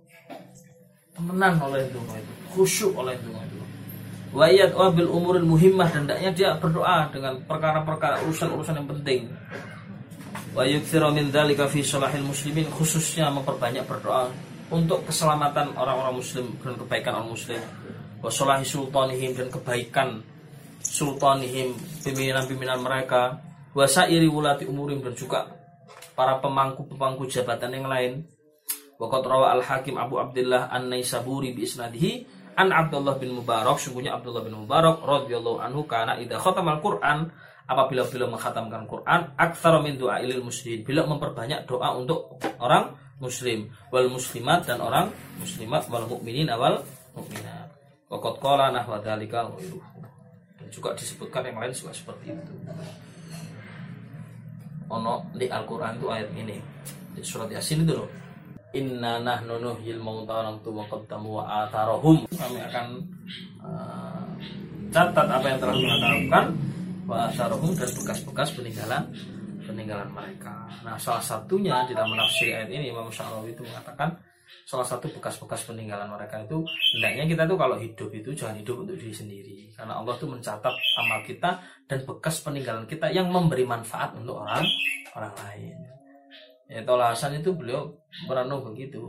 temenan 1.15 1.55
oleh 1.63 1.87
doa 1.89 2.13
itu. 2.19 2.33
Khusyuk 2.53 2.93
oleh 2.99 3.15
doa 3.23 3.39
itu. 3.47 3.57
Wayat 4.35 4.75
wabil 4.75 5.07
umuril 5.07 5.47
muhimmah. 5.47 5.87
Dan 5.87 6.05
hendaknya 6.05 6.31
dia 6.35 6.49
berdoa 6.59 7.07
dengan 7.09 7.39
perkara-perkara 7.47 8.21
urusan-urusan 8.27 8.75
yang 8.83 8.89
penting. 8.91 9.21
Wa 10.51 10.67
yuktsiru 10.67 11.15
min 11.15 11.31
dzalika 11.31 11.71
fi 11.71 11.79
salahil 11.79 12.27
muslimin. 12.27 12.67
Khususnya 12.75 13.31
memperbanyak 13.31 13.87
berdoa 13.87 14.27
untuk 14.67 15.07
keselamatan 15.07 15.71
orang-orang 15.79 16.19
muslim 16.19 16.51
dan 16.59 16.75
kebaikan 16.75 17.23
orang 17.23 17.31
muslim. 17.31 17.61
Wa 18.19 18.27
salahi 18.27 18.67
sultanihim. 18.67 19.31
Dan 19.31 19.47
kebaikan 19.47 20.19
sultanihim 20.87 21.75
pimpinan-pimpinan 22.07 22.79
mereka 22.79 23.43
wasairi 23.75 24.25
wulati 24.31 24.63
umurim 24.63 25.03
dan 25.03 25.13
juga 25.13 25.51
para 26.15 26.39
pemangku-pemangku 26.39 27.27
jabatan 27.27 27.75
yang 27.75 27.87
lain. 27.91 28.13
Waqat 28.97 29.23
rawa 29.29 29.53
al-hakim 29.53 29.99
Abu 29.99 30.17
Abdullah 30.17 30.73
an-Naisaburi 30.73 31.53
bi 31.53 31.69
isnadihi 31.69 32.25
an 32.57 32.73
Abdullah 32.73 33.21
bin 33.21 33.37
Mubarak 33.37 33.77
sungguhnya 33.77 34.17
Abdullah 34.17 34.41
bin 34.41 34.57
Mubarak 34.57 35.05
radhiyallahu 35.05 35.61
anhu 35.61 35.85
karena 35.85 36.17
idza 36.17 36.41
khatamal 36.41 36.81
Quran 36.81 37.29
apabila 37.69 38.09
beliau 38.09 38.33
menghatamkan 38.33 38.89
Quran 38.89 39.37
aktsara 39.37 39.77
min 39.85 40.01
du'ailil 40.01 40.41
muslimin 40.41 40.81
beliau 40.81 41.05
memperbanyak 41.05 41.69
doa 41.69 41.93
untuk 41.93 42.41
orang 42.57 42.97
muslim 43.21 43.69
wal 43.93 44.09
muslimat 44.09 44.65
dan 44.65 44.81
orang 44.81 45.13
muslimat 45.37 45.85
wal 45.93 46.09
mukminin 46.09 46.49
awal 46.49 46.81
mukminat 47.13 47.69
Waqat 48.07 48.39
qala 48.39 48.71
nahwa 48.71 49.03
dzalika 49.03 49.51
juga 50.69 50.93
disebutkan 50.93 51.47
yang 51.47 51.57
lain 51.59 51.73
juga 51.73 51.91
seperti 51.93 52.33
itu. 52.33 52.53
Ono 54.87 55.27
di 55.35 55.47
Al-Quran 55.51 55.99
itu 55.99 56.07
ayat 56.07 56.29
ini 56.31 56.55
di 57.11 57.21
surat 57.25 57.49
Yasin 57.51 57.83
itu 57.83 57.93
loh. 57.97 58.09
Inna 58.75 59.19
nahnu 59.23 59.57
nuhyil 59.57 59.99
mauta 59.99 60.43
wa 60.43 60.43
naktubu 60.53 60.83
qaddamu 60.91 61.39
wa 61.41 61.43
atharahum 61.65 62.27
kami 62.35 62.59
akan 62.67 62.85
uh, 63.63 64.27
catat 64.91 65.27
apa 65.27 65.45
yang 65.47 65.59
telah 65.59 65.75
mereka 65.75 66.07
lakukan 66.07 66.45
wa 67.07 67.15
atharahum 67.31 67.71
dan 67.73 67.89
bekas-bekas 67.89 68.49
peninggalan 68.53 69.03
peninggalan 69.67 70.09
mereka. 70.11 70.67
Nah, 70.87 70.95
salah 70.95 71.23
satunya 71.23 71.83
di 71.83 71.91
dalam 71.91 72.15
menafsir 72.15 72.55
ayat 72.55 72.71
ini 72.71 72.91
Imam 72.91 73.11
Syarawi 73.11 73.51
itu 73.51 73.63
mengatakan 73.67 74.15
salah 74.67 74.87
satu 74.87 75.11
bekas-bekas 75.11 75.67
peninggalan 75.67 76.07
mereka 76.07 76.43
itu 76.43 76.63
hendaknya 76.95 77.23
kita 77.27 77.43
tuh 77.47 77.57
kalau 77.59 77.75
hidup 77.79 78.09
itu 78.11 78.29
jangan 78.35 78.55
hidup 78.59 78.83
untuk 78.83 78.95
diri 78.95 79.13
sendiri. 79.13 79.57
Karena 79.75 79.99
Allah 79.99 80.15
tuh 80.15 80.29
mencatat 80.31 80.73
amal 81.03 81.19
kita 81.23 81.59
dan 81.87 81.99
bekas 82.03 82.43
peninggalan 82.43 82.85
kita 82.87 83.11
yang 83.11 83.27
memberi 83.31 83.67
manfaat 83.67 84.15
untuk 84.15 84.43
orang 84.43 84.63
orang 85.15 85.33
lain. 85.43 85.77
Ya 86.67 86.83
alasan 86.83 87.39
itu 87.39 87.55
beliau 87.55 87.87
merenung 88.27 88.63
begitu. 88.67 88.99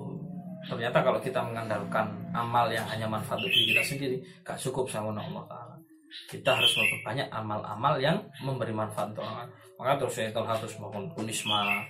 Ternyata 0.67 1.03
kalau 1.03 1.19
kita 1.19 1.43
mengandalkan 1.43 2.13
amal 2.31 2.71
yang 2.71 2.87
hanya 2.87 3.07
manfaat 3.11 3.41
untuk 3.43 3.51
diri 3.51 3.75
kita 3.75 3.83
sendiri 3.83 4.17
gak 4.47 4.59
cukup 4.59 4.87
sama 4.91 5.15
Allah 5.15 5.43
Taala. 5.47 5.77
Kita 6.29 6.57
harus 6.57 6.73
memperbanyak 6.77 7.29
amal-amal 7.31 7.95
yang 8.01 8.17
memberi 8.43 8.75
manfaat 8.75 9.13
untuk 9.13 9.27
orang 9.27 9.51
maka 9.79 9.95
terus 9.95 10.19
saya 10.19 10.35
harus 10.35 10.75
membangun 10.83 11.07
kunisma 11.15 11.87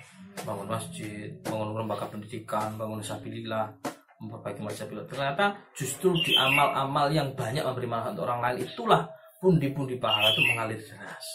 bangun 0.46 0.68
masjid, 0.68 1.30
bangun 1.46 1.74
lembaga 1.74 2.06
pendidikan, 2.10 2.74
bangun 2.78 3.00
sabilillah, 3.02 3.70
memperbaiki 4.18 4.62
masyarakat. 4.62 5.06
Ternyata 5.06 5.46
justru 5.74 6.14
di 6.22 6.34
amal-amal 6.34 7.10
yang 7.10 7.30
banyak 7.34 7.62
memberi 7.62 7.88
manfaat 7.88 8.12
untuk 8.18 8.26
orang 8.26 8.40
lain 8.42 8.56
itulah 8.66 9.02
pundi-pundi 9.38 9.94
pahala 9.98 10.34
itu 10.34 10.42
mengalir 10.42 10.80
deras. 10.82 11.26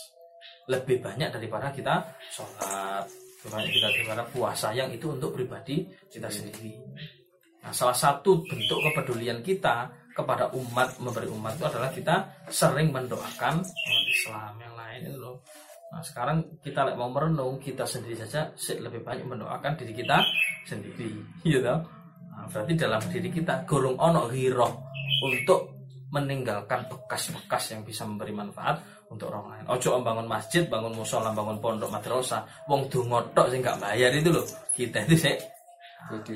Lebih 0.68 1.04
banyak 1.04 1.30
daripada 1.32 1.72
kita 1.72 2.04
sholat, 2.32 3.08
banyak 3.48 3.72
kita 3.72 3.88
daripada 3.92 4.24
puasa 4.32 4.72
yang 4.72 4.92
itu 4.92 5.12
untuk 5.12 5.36
pribadi 5.36 5.88
kita 6.08 6.28
sendiri. 6.32 6.80
Nah, 7.64 7.72
salah 7.72 7.96
satu 7.96 8.44
bentuk 8.44 8.80
kepedulian 8.92 9.40
kita 9.40 9.88
kepada 10.14 10.52
umat 10.54 11.00
memberi 11.02 11.26
umat 11.32 11.58
itu 11.58 11.66
adalah 11.66 11.90
kita 11.90 12.16
sering 12.52 12.94
mendoakan 12.94 13.64
umat 13.64 14.06
Islam 14.12 14.54
yang 14.62 14.76
lain 14.78 15.00
itu 15.10 15.18
loh 15.18 15.42
Nah, 15.94 16.02
sekarang 16.02 16.58
kita 16.66 16.98
mau 16.98 17.14
merenung 17.14 17.62
kita 17.62 17.86
sendiri 17.86 18.18
saja 18.18 18.50
lebih 18.82 19.06
banyak 19.06 19.30
mendoakan 19.30 19.78
diri 19.78 19.94
kita 19.94 20.26
sendiri, 20.66 21.14
gitu. 21.46 21.70
Nah, 22.34 22.50
berarti 22.50 22.74
dalam 22.74 23.02
diri 23.14 23.30
kita 23.30 23.62
gorong 23.70 24.02
ono 24.02 24.26
hiroh 24.34 24.74
untuk 25.22 25.86
meninggalkan 26.10 26.90
bekas-bekas 26.90 27.78
yang 27.78 27.86
bisa 27.86 28.10
memberi 28.10 28.34
manfaat 28.34 28.82
untuk 29.14 29.30
orang 29.30 29.54
lain. 29.54 29.66
Ojo 29.70 30.02
bangun 30.02 30.26
masjid, 30.26 30.66
bangun 30.66 30.98
musola, 30.98 31.30
bangun 31.30 31.62
pondok 31.62 31.94
madrasah, 31.94 32.42
wong 32.66 32.90
dungotok 32.90 33.54
sih 33.54 33.62
nggak 33.62 33.78
bayar 33.78 34.10
itu 34.18 34.34
loh. 34.34 34.46
Kita 34.74 35.06
itu 35.06 35.30
sih 35.30 35.38
jadi 36.10 36.36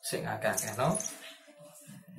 sing 0.00 0.22
agak 0.24 0.56
no? 0.78 0.94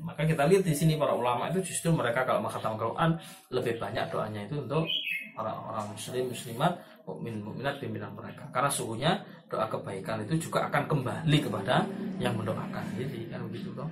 Maka 0.02 0.26
kita 0.26 0.50
lihat 0.50 0.66
di 0.66 0.74
sini 0.74 0.98
para 0.98 1.14
ulama 1.14 1.54
itu 1.54 1.62
justru 1.62 1.94
mereka 1.94 2.26
kalau 2.26 2.42
mengatakan 2.42 2.74
Quran 2.74 3.12
lebih 3.54 3.78
banyak 3.78 4.06
doanya 4.10 4.42
itu 4.50 4.58
untuk 4.58 4.90
orang-orang 5.36 5.86
muslim 5.96 6.24
muslimat 6.30 6.74
mukmin 7.08 7.36
mukminat 7.42 7.76
pimpinan 7.80 8.12
mereka. 8.14 8.46
Karena 8.52 8.70
sungguhnya 8.70 9.12
doa 9.48 9.66
kebaikan 9.68 10.24
itu 10.28 10.50
juga 10.50 10.68
akan 10.68 10.84
kembali 10.88 11.38
kepada 11.42 11.88
yang 12.20 12.36
mendoakan. 12.38 12.86
Jadi 12.96 13.28
kan 13.32 13.42
begitu 13.48 13.72
toh. 13.74 13.90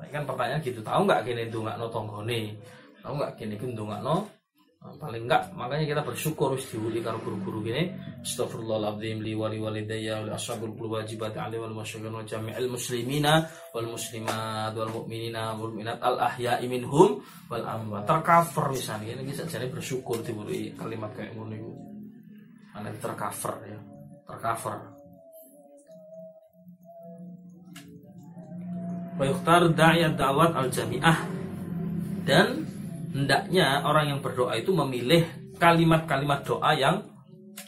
Nah, 0.00 0.08
kan 0.08 0.22
pertanyaan 0.24 0.60
gitu 0.64 0.80
tahu 0.80 1.04
nggak 1.04 1.22
kini 1.28 1.42
itu 1.48 1.58
nggak 1.60 1.76
no 1.76 1.86
tahu 1.88 3.12
nggak 3.16 3.32
kini 3.36 3.54
itu 3.56 3.64
nggak 3.68 4.02
no 4.04 4.39
Nah, 4.80 4.96
paling 4.96 5.28
enggak 5.28 5.52
makanya 5.52 5.84
kita 5.92 6.02
bersyukur 6.08 6.56
diuli 6.56 7.04
karo 7.04 7.20
guru-guru 7.20 7.68
gini. 7.68 7.92
Astagfirullahaladzim 8.24 9.20
li 9.20 9.36
wali 9.36 9.60
walidayya 9.60 10.24
wa 10.24 10.32
ashabul 10.32 10.72
wajibat 10.72 11.36
ali 11.36 11.60
wal 11.60 11.76
masyayikh 11.76 12.08
wa 12.08 12.24
jami'il 12.24 12.64
muslimina 12.64 13.44
wal 13.76 13.92
muslimat 13.92 14.72
wal 14.72 14.88
mu'minina 14.88 15.52
wal 15.60 15.68
mu'minat 15.68 16.00
al 16.00 16.16
ahya'i 16.16 16.64
minhum 16.64 17.20
wal 17.52 17.60
amwat. 17.60 18.08
Tercover 18.08 18.72
misalnya 18.72 19.20
ini 19.20 19.28
bisa 19.28 19.44
jadi 19.44 19.68
bersyukur 19.68 20.24
diuli 20.24 20.72
kalimat 20.72 21.12
kayak 21.12 21.36
ngono 21.36 21.52
iku 21.60 21.72
ana 22.72 22.88
tercover 22.96 23.54
ya. 23.68 23.78
Tercover. 24.24 24.76
Wa 29.20 29.24
yukhtar 29.28 29.76
da'iyat 29.76 30.16
da'wat 30.16 30.56
al-jami'ah 30.56 31.18
dan 32.24 32.69
hendaknya 33.10 33.82
orang 33.84 34.16
yang 34.16 34.20
berdoa 34.22 34.54
itu 34.56 34.70
memilih 34.72 35.26
kalimat-kalimat 35.58 36.46
doa 36.46 36.72
yang 36.72 37.04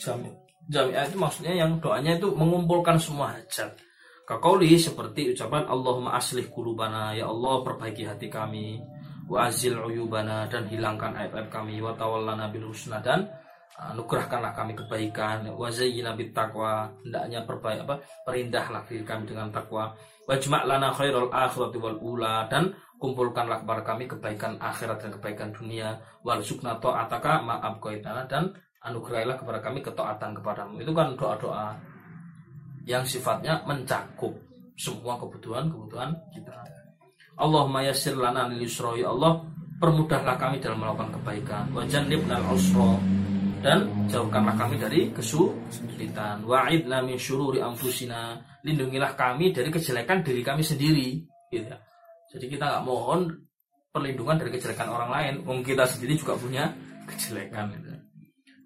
jami 0.01 0.43
jami'ah 0.71 1.05
itu 1.09 1.19
maksudnya 1.19 1.53
yang 1.53 1.77
doanya 1.83 2.17
itu 2.17 2.31
mengumpulkan 2.33 2.97
semua 3.01 3.35
hajat. 3.35 3.75
Kakauli 4.23 4.79
seperti 4.79 5.35
ucapan 5.35 5.67
Allahumma 5.67 6.15
aslih 6.15 6.47
kulubana 6.47 7.13
ya 7.13 7.27
Allah 7.27 7.61
perbaiki 7.67 8.07
hati 8.07 8.31
kami 8.31 8.79
wa 9.27 9.51
azil 9.51 9.77
uyubana 9.83 10.47
dan 10.47 10.71
hilangkan 10.71 11.13
aib-aib 11.19 11.51
kami 11.51 11.83
wa 11.83 11.91
tawallana 11.99 12.47
bil 12.55 12.71
husna 12.71 13.03
dan 13.03 13.27
anugerahkanlah 13.77 14.55
kami 14.55 14.79
kebaikan 14.79 15.51
wa 15.51 15.67
zayyina 15.67 16.15
bit 16.15 16.31
taqwa. 16.31 16.95
Hendaknya 17.03 17.43
perbaik 17.43 17.83
apa 17.83 17.95
perindahlah 18.23 18.87
diri 18.87 19.03
kami 19.03 19.27
dengan 19.27 19.51
takwa 19.51 19.91
wajma' 20.31 20.65
lana 20.71 20.95
khairul 20.95 21.29
akhirati 21.29 21.79
wal 21.83 21.99
ula 21.99 22.47
dan 22.47 22.71
kumpulkanlah 23.03 23.67
kepada 23.67 23.83
kami 23.83 24.07
kebaikan 24.07 24.55
akhirat 24.63 25.03
dan 25.03 25.11
kebaikan 25.19 25.51
dunia 25.51 25.99
warzuqna 26.23 26.79
ta'ataka 26.79 27.43
ma'ab 27.43 27.83
dan 28.31 28.55
anugerahilah 28.79 29.35
kepada 29.35 29.59
kami 29.59 29.83
ketaatan 29.83 30.39
kepadamu 30.39 30.79
itu 30.79 30.95
kan 30.95 31.19
doa-doa 31.19 31.75
yang 32.87 33.03
sifatnya 33.03 33.59
mencakup 33.67 34.31
semua 34.79 35.19
kebutuhan-kebutuhan 35.19 36.15
kita. 36.31 36.55
Allahumma 37.39 37.83
yassir 37.83 38.15
lana 38.15 38.47
lil 38.47 38.71
ya 38.71 39.11
Allah, 39.11 39.43
permudahlah 39.83 40.39
kami 40.39 40.63
dalam 40.63 40.79
melakukan 40.79 41.11
kebaikan. 41.19 41.65
Wa 41.75 41.83
jannibnal 41.87 42.55
usra 42.55 42.99
dan 43.63 43.87
jauhkanlah 44.11 44.55
kami 44.59 44.79
dari 44.79 45.11
kesulitan. 45.15 46.43
Wa'idna 46.43 47.03
min 47.07 47.15
syururi 47.19 47.63
anfusina, 47.63 48.39
lindungilah 48.67 49.15
kami 49.15 49.55
dari 49.55 49.71
kejelekan 49.71 50.27
diri 50.27 50.43
kami 50.43 50.63
sendiri, 50.67 51.23
gitu. 51.51 51.75
Jadi 52.33 52.47
kita 52.49 52.65
nggak 52.65 52.85
mohon 52.89 53.29
perlindungan 53.93 54.41
dari 54.41 54.51
kejelekan 54.57 54.89
orang 54.89 55.11
lain, 55.13 55.35
wong 55.45 55.61
kita 55.61 55.85
sendiri 55.85 56.17
juga 56.17 56.35
punya 56.41 56.73
kejelekan 57.05 57.69
gitu. 57.77 57.93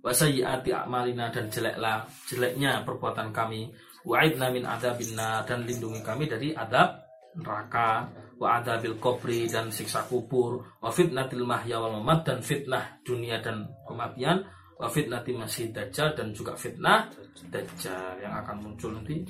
Wasayyiati 0.07 0.71
a'malina 0.71 1.35
dan 1.35 1.51
jeleklah 1.51 2.07
jeleknya 2.31 2.87
perbuatan 2.87 3.35
kami. 3.35 3.75
Wa'idna 4.07 4.55
min 4.55 4.63
adabinna 4.63 5.43
dan 5.43 5.67
lindungi 5.67 5.99
kami 6.07 6.31
dari 6.31 6.55
adab 6.55 7.03
neraka. 7.35 8.07
Wa 8.39 8.63
adabil 8.63 9.03
kubri 9.03 9.51
dan 9.51 9.75
siksa 9.75 10.07
kubur. 10.07 10.63
Wa 10.79 10.95
fitnatil 10.95 11.43
mahya 11.43 11.83
wal 11.83 11.99
mamat 11.99 12.23
dan 12.23 12.39
fitnah 12.39 13.03
dunia 13.03 13.43
dan 13.43 13.67
kematian. 13.83 14.47
Wa 14.79 14.87
fitnati 14.87 15.35
masih 15.35 15.75
dajjal 15.75 16.15
dan 16.15 16.31
juga 16.31 16.55
fitnah 16.55 17.11
dajjal 17.51 18.23
yang 18.23 18.31
akan 18.47 18.63
muncul 18.63 18.95
nanti 18.95 19.27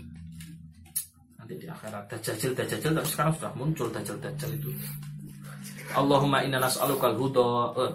nanti 1.47 1.63
di 1.63 1.71
akhirat. 1.71 2.11
Dajjal 2.11 2.59
dajjal 2.59 2.91
tapi 2.91 3.07
sekarang 3.07 3.33
sudah 3.39 3.53
muncul 3.55 3.87
dajjal 3.95 4.19
dajjal 4.19 4.51
itu. 4.59 4.75
Allahumma 5.95 6.43
inna 6.43 6.59
nas'alukal 6.59 7.15
huda 7.15 7.47
uh, 7.79 7.95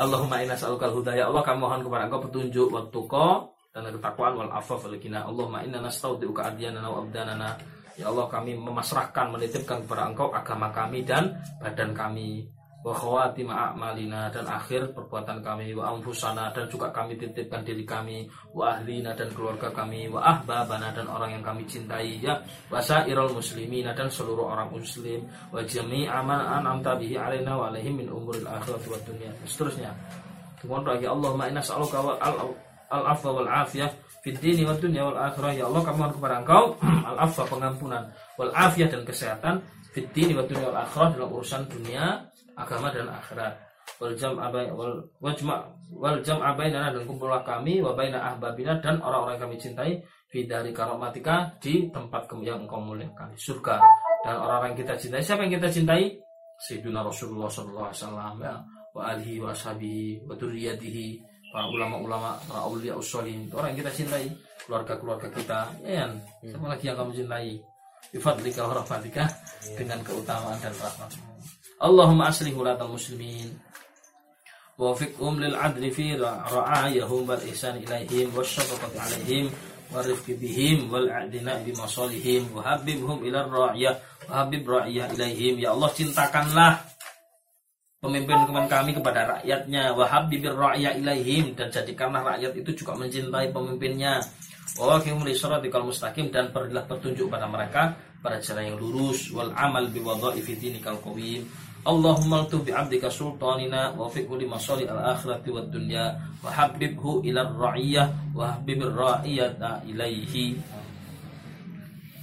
Allahumma 0.00 0.40
inna 0.40 0.56
nas'alukal 0.56 0.96
huda. 0.96 1.12
Ya 1.12 1.28
Allah 1.28 1.44
kami 1.44 1.60
mohon 1.60 1.84
kepada 1.84 2.08
Engkau 2.08 2.24
petunjuk 2.24 2.72
waktu 2.72 3.00
kau 3.04 3.52
dan 3.76 3.92
ketakwaan 3.92 4.40
wal 4.40 4.52
afaf 4.56 4.88
wal 4.88 4.96
kina 4.96 5.28
Allahumma 5.28 5.60
inna 5.60 5.84
nastaudiuka 5.84 6.48
adyanana 6.48 6.88
wa 6.88 7.04
abdanana. 7.04 7.60
Ya 8.00 8.08
Allah 8.08 8.24
kami 8.32 8.56
memasrahkan 8.56 9.36
menitipkan 9.36 9.84
kepada 9.84 10.08
engkau 10.08 10.32
agama 10.32 10.72
kami 10.72 11.04
dan 11.04 11.36
badan 11.60 11.92
kami 11.92 12.48
wa 12.82 12.90
khawati 12.90 13.46
a'malina 13.46 14.26
dan 14.34 14.42
akhir 14.50 14.90
perbuatan 14.90 15.38
kami 15.38 15.70
wa 15.70 15.94
anfusana 15.94 16.50
dan 16.50 16.66
juga 16.66 16.90
kami 16.90 17.14
titipkan 17.14 17.62
diri 17.62 17.86
kami 17.86 18.26
wa 18.50 18.74
ahlina 18.74 19.14
dan 19.14 19.30
keluarga 19.30 19.70
kami 19.70 20.10
wa 20.10 20.18
ahbabana 20.18 20.90
dan 20.90 21.06
orang 21.06 21.38
yang 21.38 21.44
kami 21.46 21.62
cintai 21.70 22.18
ya 22.18 22.42
wa 22.66 22.82
sairul 22.82 23.30
muslimina 23.30 23.94
dan 23.94 24.10
seluruh 24.10 24.50
orang 24.50 24.66
muslim 24.74 25.22
wa 25.54 25.62
jami'a 25.62 26.26
man 26.26 26.42
an'amta 26.42 26.98
bihi 26.98 27.14
alaina 27.14 27.54
wa 27.54 27.70
alaihim 27.70 28.02
min 28.02 28.10
umuril 28.10 28.50
akhirati 28.50 28.90
wa 28.90 28.98
dunya 29.06 29.30
seterusnya. 29.46 29.94
Kemudian 30.58 30.94
lagi 30.94 31.06
Allahumma 31.06 31.50
inna 31.50 31.62
sa'aluka 31.62 32.02
al 32.22 33.02
afwa 33.14 33.30
wal 33.42 33.50
afiyah 33.50 33.90
fid 34.22 34.38
dini 34.38 34.62
wad 34.66 34.78
dunya 34.82 35.06
wal 35.06 35.18
akhirah. 35.18 35.54
Ya 35.54 35.66
Allah 35.70 35.82
kami 35.86 35.96
mohon 36.02 36.12
kepada 36.14 36.34
Engkau 36.42 36.64
al 37.10 37.16
afwa 37.30 37.46
pengampunan 37.46 38.10
wal 38.38 38.50
afiyah 38.50 38.90
dan 38.90 39.02
kesehatan 39.06 39.62
fid 39.94 40.06
dini 40.14 40.34
wad 40.34 40.50
dunya 40.50 40.70
dalam 40.70 41.30
urusan 41.30 41.66
dunia 41.66 42.31
agama 42.56 42.92
dan 42.92 43.08
akhirat. 43.08 43.54
Wal 43.98 44.14
jam 44.14 44.38
abai 44.38 44.70
wal 44.70 45.02
wajma 45.18 45.66
wal 45.90 46.18
jam 46.22 46.38
abainana 46.38 46.94
dan 46.94 47.02
kumpullah 47.02 47.42
kami 47.42 47.82
wa 47.82 47.94
baina 47.98 48.18
ahbabina 48.34 48.78
dan 48.78 49.02
orang-orang 49.02 49.38
kami 49.42 49.56
cintai 49.58 49.98
fi 50.30 50.46
dari 50.46 50.70
karomatika 50.70 51.50
di 51.58 51.90
tempat 51.90 52.30
yang 52.40 52.64
engkau 52.64 52.78
muliakan. 52.78 53.34
Surga. 53.34 53.82
Dan 54.22 54.38
orang-orang 54.38 54.78
kita 54.78 54.94
cintai 54.94 55.22
siapa 55.22 55.44
yang 55.44 55.58
kita 55.58 55.68
cintai? 55.68 56.14
Sayyidina 56.62 57.02
Rasulullah 57.02 57.50
sallallahu 57.50 57.90
alaihi 57.90 58.00
wasallam 58.06 58.34
ya. 58.38 58.54
Wa 58.92 59.02
alihi 59.12 59.34
wa 59.42 59.50
ashabihi 59.50 60.28
wa 60.30 60.34
dzurriyyatihi 60.38 61.08
para 61.52 61.68
ulama-ulama, 61.68 62.40
para 62.48 62.64
aulia 62.64 62.96
usolin, 62.96 63.44
orang 63.52 63.76
yang 63.76 63.84
kita 63.84 63.92
cintai, 63.92 64.24
keluarga-keluarga 64.64 65.28
kita, 65.28 65.60
ya 65.84 66.08
kan? 66.08 66.12
Siapa 66.40 66.64
lagi 66.64 66.84
yang 66.88 66.96
kamu 66.96 67.12
cintai? 67.12 67.60
Bifadlika 68.08 68.66
wa 68.66 68.74
rahmatika 68.80 69.24
dengan 69.76 70.00
keutamaan 70.00 70.58
dan 70.58 70.72
rahmatmu. 70.74 71.31
Allahumma 71.82 72.30
aslih 72.30 72.54
ulatal 72.54 72.94
muslimin. 72.94 73.58
Fi 74.78 75.06
ihsan 77.50 77.74
ilaihim 77.82 78.30
wasyafaqati 78.30 78.98
alaihim 79.02 79.50
warifqi 79.90 80.38
bihim 80.38 80.86
wal 80.86 81.10
a'dina 81.10 81.58
bi 81.66 81.74
masalihim 81.74 82.46
wa 82.54 82.62
habibhum 82.62 83.26
ila 83.26 83.46
ra'iyah 83.50 83.98
wa 84.30 84.32
habib 84.46 84.62
ra'iyah 84.62 85.10
ilaihim. 85.10 85.58
Ya 85.58 85.74
Allah 85.74 85.90
cintakanlah 85.90 86.72
pemimpin-pemimpin 87.98 88.70
kami 88.70 88.90
kepada 88.94 89.38
rakyatnya. 89.38 89.90
Wahab 89.98 90.30
bibir 90.30 90.54
ra'ya 90.54 90.94
ilaihim. 90.94 91.58
Dan 91.58 91.66
jadikanlah 91.66 92.22
rakyat 92.22 92.62
itu 92.62 92.70
juga 92.78 92.94
mencintai 92.94 93.50
pemimpinnya. 93.50 94.22
Wa 94.78 94.98
waqihum 94.98 95.26
li 95.26 95.34
siratikal 95.34 95.82
mustaqim. 95.82 96.30
Dan 96.30 96.54
berilah 96.54 96.86
petunjuk 96.86 97.26
pada 97.26 97.50
mereka 97.50 97.90
pada 98.22 98.38
jalan 98.38 98.70
yang 98.70 98.78
lurus. 98.78 99.34
Wal 99.34 99.50
amal 99.54 99.90
bi 99.90 99.98
wadha'ifi 99.98 100.58
dinikal 100.58 100.98
qawim 101.02 101.42
Allahumma 101.82 102.46
tu 102.46 102.62
bi 102.62 102.70
'abdika 102.70 103.10
sultanina 103.10 103.90
wa 103.98 104.06
fi 104.06 104.22
kulli 104.22 104.46
masali 104.46 104.86
al 104.86 105.02
akhirati 105.02 105.50
wad 105.50 105.66
dunya 105.66 106.14
wa 106.38 106.46
habibhu 106.46 107.26
ila 107.26 107.42
ra'iyah 107.42 108.06
wa 108.38 108.54
habibir 108.54 108.94
ra'iyata 108.94 109.82
ilaihi. 109.90 110.62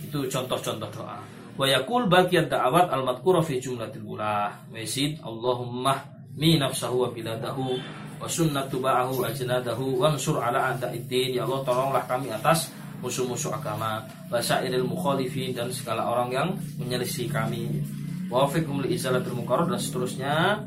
Itu 0.08 0.24
contoh-contoh 0.32 0.90
doa. 0.96 1.20
Wa 1.60 1.68
yakul 1.68 2.08
bagian 2.08 2.48
da'awat 2.48 2.88
al 2.88 3.04
madkura 3.04 3.44
fi 3.44 3.60
jumlatil 3.60 4.08
ulah 4.08 4.64
wa 4.72 4.80
yasid 4.80 5.20
Allahumma 5.20 6.08
mi 6.40 6.56
nafsahu 6.56 7.04
wa 7.04 7.12
biladahu 7.12 7.76
wa 8.16 8.24
sunnatu 8.32 8.80
ba'ahu 8.80 9.28
ajnadahu 9.28 10.00
ansur 10.08 10.40
ala 10.40 10.72
a'da'iddin 10.72 11.36
ya 11.36 11.44
Allah 11.44 11.60
tolonglah 11.68 12.04
kami 12.08 12.32
atas 12.32 12.72
musuh-musuh 13.04 13.52
agama 13.60 14.08
wa 14.32 14.40
sa'iril 14.40 14.88
mukhalifin 14.88 15.52
dan 15.52 15.68
segala 15.68 16.08
orang 16.08 16.32
yang 16.32 16.50
menyelisih 16.80 17.28
kami 17.28 17.84
wa 18.30 18.46
fikum 18.46 18.86
li 18.86 18.94
izalatul 18.96 19.36
munkar 19.42 19.66
dan 19.66 19.82
seterusnya. 19.82 20.64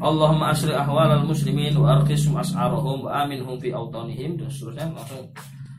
Allahumma 0.00 0.50
asri 0.50 0.72
ahwalal 0.72 1.24
muslimin 1.28 1.76
wa 1.76 2.00
arqisum 2.00 2.34
as'arahum 2.40 3.06
wa 3.06 3.22
aminhum 3.22 3.60
fi 3.62 3.70
awtanihim 3.70 4.36
dan 4.36 4.50
seterusnya. 4.50 4.90
Langsung 4.90 5.30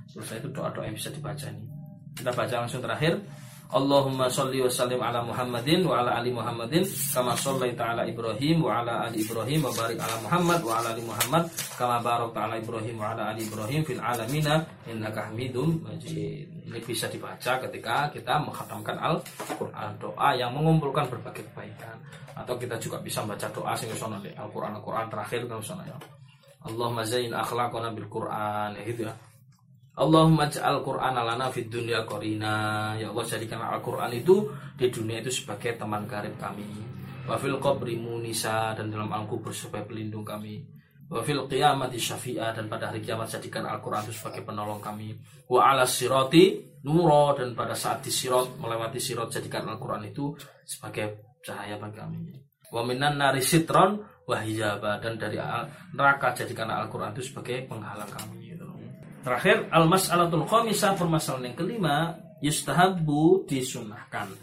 selesai 0.08 0.42
itu 0.42 0.50
doa-doa 0.56 0.88
yang 0.88 0.96
bisa 0.96 1.12
dibaca 1.12 1.46
ini. 1.52 1.68
Kita 2.16 2.32
baca 2.32 2.56
langsung 2.64 2.80
terakhir 2.84 3.20
Allahumma 3.72 4.28
salli 4.28 4.60
wa 4.60 4.68
sallim 4.68 5.00
ala 5.00 5.24
Muhammadin 5.24 5.88
wa 5.88 6.04
ala 6.04 6.20
ali 6.20 6.28
Muhammadin 6.28 6.84
kama 7.16 7.32
sallaita 7.40 7.96
ala 7.96 8.04
Ibrahim 8.04 8.68
wa 8.68 8.84
ala 8.84 9.08
ali 9.08 9.24
Ibrahim 9.24 9.64
wa 9.64 9.72
barik 9.72 9.96
ala 9.96 10.20
Muhammad 10.28 10.60
wa 10.60 10.74
ala 10.76 10.92
ali 10.92 11.04
Muhammad 11.08 11.48
kama 11.80 12.04
barakta 12.04 12.52
ala 12.52 12.60
Ibrahim 12.60 13.00
wa 13.00 13.16
ala 13.16 13.32
ali 13.32 13.48
Ibrahim 13.48 13.82
fil 13.88 14.04
alamina 14.04 14.60
innaka 14.92 15.32
Hamidum 15.32 15.88
Majid. 15.88 16.52
Ini 16.68 16.80
bisa 16.84 17.08
dibaca 17.08 17.52
ketika 17.64 18.12
kita 18.12 18.44
menghatamkan 18.44 19.00
Al-Qur'an, 19.00 19.96
doa 20.04 20.30
yang 20.36 20.52
mengumpulkan 20.52 21.08
berbagai 21.08 21.48
kebaikan. 21.56 21.96
Atau 22.36 22.60
kita 22.60 22.76
juga 22.76 23.00
bisa 23.00 23.24
baca 23.24 23.48
doa 23.56 23.72
sing 23.80 23.88
Al-Qur'an 23.96 24.76
Al-Qur'an 24.76 25.08
terakhir 25.08 25.48
kan. 25.48 25.64
Allahumma 26.68 27.08
zain 27.08 27.32
akhlaqana 27.32 27.96
bil 27.96 28.12
Qur'an 28.12 28.76
ya 28.76 28.84
gitu 28.84 29.08
ya. 29.08 29.16
Allahumma 30.02 30.50
ja'al 30.50 30.82
Qur'an 30.82 31.14
lana 31.14 31.54
fid 31.54 31.70
dunya 31.70 32.02
qarina. 32.10 32.98
Ya 32.98 33.14
Allah 33.14 33.22
jadikan 33.22 33.62
Al-Qur'an 33.62 34.10
itu 34.10 34.50
di 34.74 34.90
dunia 34.90 35.22
itu 35.22 35.30
sebagai 35.30 35.78
teman 35.78 36.10
karib 36.10 36.42
kami. 36.42 36.66
Wa 37.30 37.38
fil 37.38 37.62
qabri 37.62 38.02
munisa 38.02 38.74
dan 38.74 38.90
dalam 38.90 39.14
al-kubur 39.14 39.54
sebagai 39.54 39.94
pelindung 39.94 40.26
kami. 40.26 40.66
Wa 41.06 41.22
fil 41.22 41.46
qiyamati 41.46 42.02
syafi'a 42.02 42.50
dan 42.50 42.66
pada 42.66 42.90
hari 42.90 43.06
kiamat 43.06 43.30
jadikan 43.30 43.62
Al-Qur'an 43.70 44.02
itu 44.10 44.18
sebagai 44.18 44.42
penolong 44.42 44.82
kami. 44.82 45.14
Wa 45.46 45.70
ala 45.70 45.86
sirati 45.86 46.74
nuro 46.82 47.38
dan 47.38 47.54
pada 47.54 47.78
saat 47.78 48.02
di 48.02 48.10
sirat 48.10 48.58
melewati 48.58 48.98
sirat 48.98 49.30
jadikan 49.30 49.70
Al-Qur'an 49.70 50.02
itu 50.02 50.34
sebagai 50.66 51.38
cahaya 51.46 51.78
bagi 51.78 52.02
kami. 52.02 52.34
Wa 52.74 52.82
minan 52.82 53.22
nari 53.22 53.46
sitron 53.46 54.02
wa 54.26 54.38
hijaba 54.42 54.98
dan 54.98 55.22
dari 55.22 55.38
neraka 55.94 56.34
jadikan 56.34 56.74
Al-Qur'an 56.74 57.14
itu 57.14 57.22
sebagai 57.22 57.70
penghalang 57.70 58.10
kami. 58.10 58.41
Terakhir 59.22 59.70
al 59.70 59.86
mas'alatul 59.86 60.46
khamisah 60.50 60.98
permasalahan 60.98 61.54
yang 61.54 61.58
kelima 61.58 62.18
yustahabu 62.42 63.46
disunahkan 63.46 64.34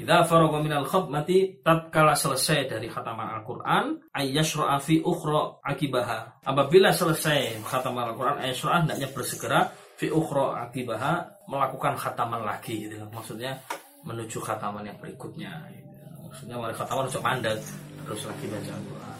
Idza 0.00 0.24
faragha 0.24 0.64
minal 0.64 0.88
khatmati 0.88 1.60
tatkala 1.60 2.16
selesai 2.16 2.72
dari 2.72 2.88
khataman 2.88 3.36
Al-Qur'an 3.36 4.00
ayyashra'a 4.16 4.80
fi 4.80 5.04
ukhra 5.04 5.60
akibaha. 5.60 6.40
Apabila 6.40 6.88
selesai 6.88 7.60
khataman 7.60 8.08
Al-Qur'an 8.08 8.40
ayyashra'a 8.40 8.80
hendaknya 8.80 9.12
bersegera 9.12 9.68
fi 10.00 10.08
ukhra 10.08 10.64
akibaha 10.64 11.44
melakukan 11.52 12.00
khataman 12.00 12.48
lagi 12.48 12.88
gitu. 12.88 12.96
Maksudnya 13.12 13.60
menuju 14.08 14.40
khataman 14.40 14.88
yang 14.88 14.96
berikutnya 14.96 15.68
gitu. 15.68 15.92
Maksudnya 16.32 16.56
wali 16.56 16.72
khataman 16.72 17.04
untuk 17.04 17.20
mandek 17.20 17.60
terus 18.08 18.24
lagi 18.24 18.44
baca 18.48 18.72
Al-Qur'an. 18.72 19.18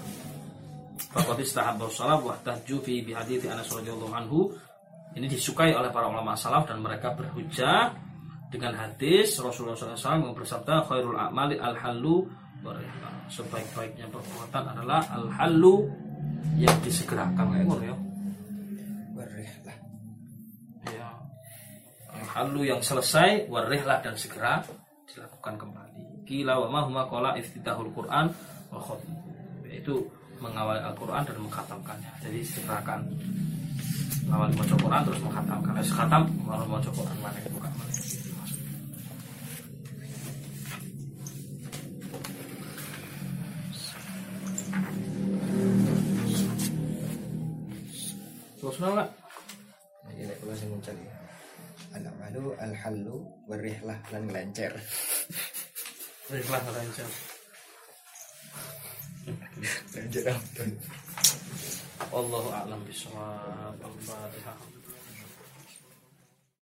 Faqad 1.12 1.38
istahabba 1.44 1.92
salaf 1.92 2.24
wa 2.24 2.40
tahju 2.40 2.80
fi 2.80 3.04
bi 3.04 3.12
hadithi 3.12 3.52
Anas 3.52 3.68
radhiyallahu 3.68 4.16
anhu. 4.16 4.48
Ini 5.10 5.26
disukai 5.26 5.74
oleh 5.74 5.90
para 5.90 6.06
ulama 6.06 6.38
salaf 6.38 6.70
dan 6.70 6.78
mereka 6.78 7.10
berhujjah 7.18 7.90
dengan 8.50 8.74
hadis 8.78 9.38
Rasulullah 9.42 9.78
SAW 9.78 10.22
yang 10.22 10.34
bersabda 10.34 10.86
khairul 10.86 11.18
a'mali 11.18 11.58
al 11.58 11.74
halu 11.78 12.26
sebaik-baiknya 13.30 14.10
perbuatan 14.10 14.74
adalah 14.74 15.02
al 15.14 15.30
halu 15.34 15.86
yang 16.58 16.74
disegerakan 16.82 17.46
kayak 17.46 17.66
ngono 17.66 17.84
ya. 17.86 17.96
Warihlah. 19.14 19.76
Ya. 20.94 21.10
Al 22.10 22.26
halu 22.26 22.60
yang 22.66 22.82
selesai 22.82 23.50
warihlah 23.50 24.02
dan 24.02 24.14
segera 24.14 24.62
dilakukan 25.10 25.54
kembali. 25.58 26.26
Kila 26.26 26.54
wa 26.66 26.68
ma 26.70 26.80
huma 26.86 27.02
qala 27.10 27.34
iftitahul 27.38 27.90
Quran 27.90 28.30
wa 28.70 28.78
khatmuhu. 28.78 29.30
Yaitu 29.66 29.94
mengawali 30.40 30.80
Al-Quran 30.80 31.22
dan 31.22 31.36
mengkhatamkannya. 31.38 32.12
Jadi 32.24 32.40
segerakan 32.42 33.00
mengawali 34.30 34.54
baca 34.54 34.74
Quran 34.78 35.02
terus 35.10 35.20
mengkhatamkan. 35.26 35.74
Harus 35.74 35.90
khatam 35.90 36.22
baru 36.46 36.64
baca 36.70 36.90
Quran 36.94 37.16
mana 37.18 37.38
bukan 37.50 37.72
mana. 37.74 37.90
Gitu 37.98 38.30
maksudnya. 38.30 38.70
Terus 48.62 48.76
nggak? 48.78 49.10
Jadi 50.06 50.20
nek 50.30 50.36
kula 50.38 50.54
sing 50.54 50.70
mencari. 50.70 51.04
Al 51.90 52.06
amalu 52.06 52.54
al 52.54 52.74
halu 52.86 53.18
warihlah 53.50 53.98
lan 54.14 54.22
ngelencer. 54.30 54.78
Baiklah 56.30 56.62
lancar. 56.70 57.10
Ngelencer 59.90 60.24
apa? 60.30 60.62
Wallahu 62.08 62.48
a'lam 62.48 62.80
bishawab. 62.88 63.76
Al-Fatihah. 63.84 64.79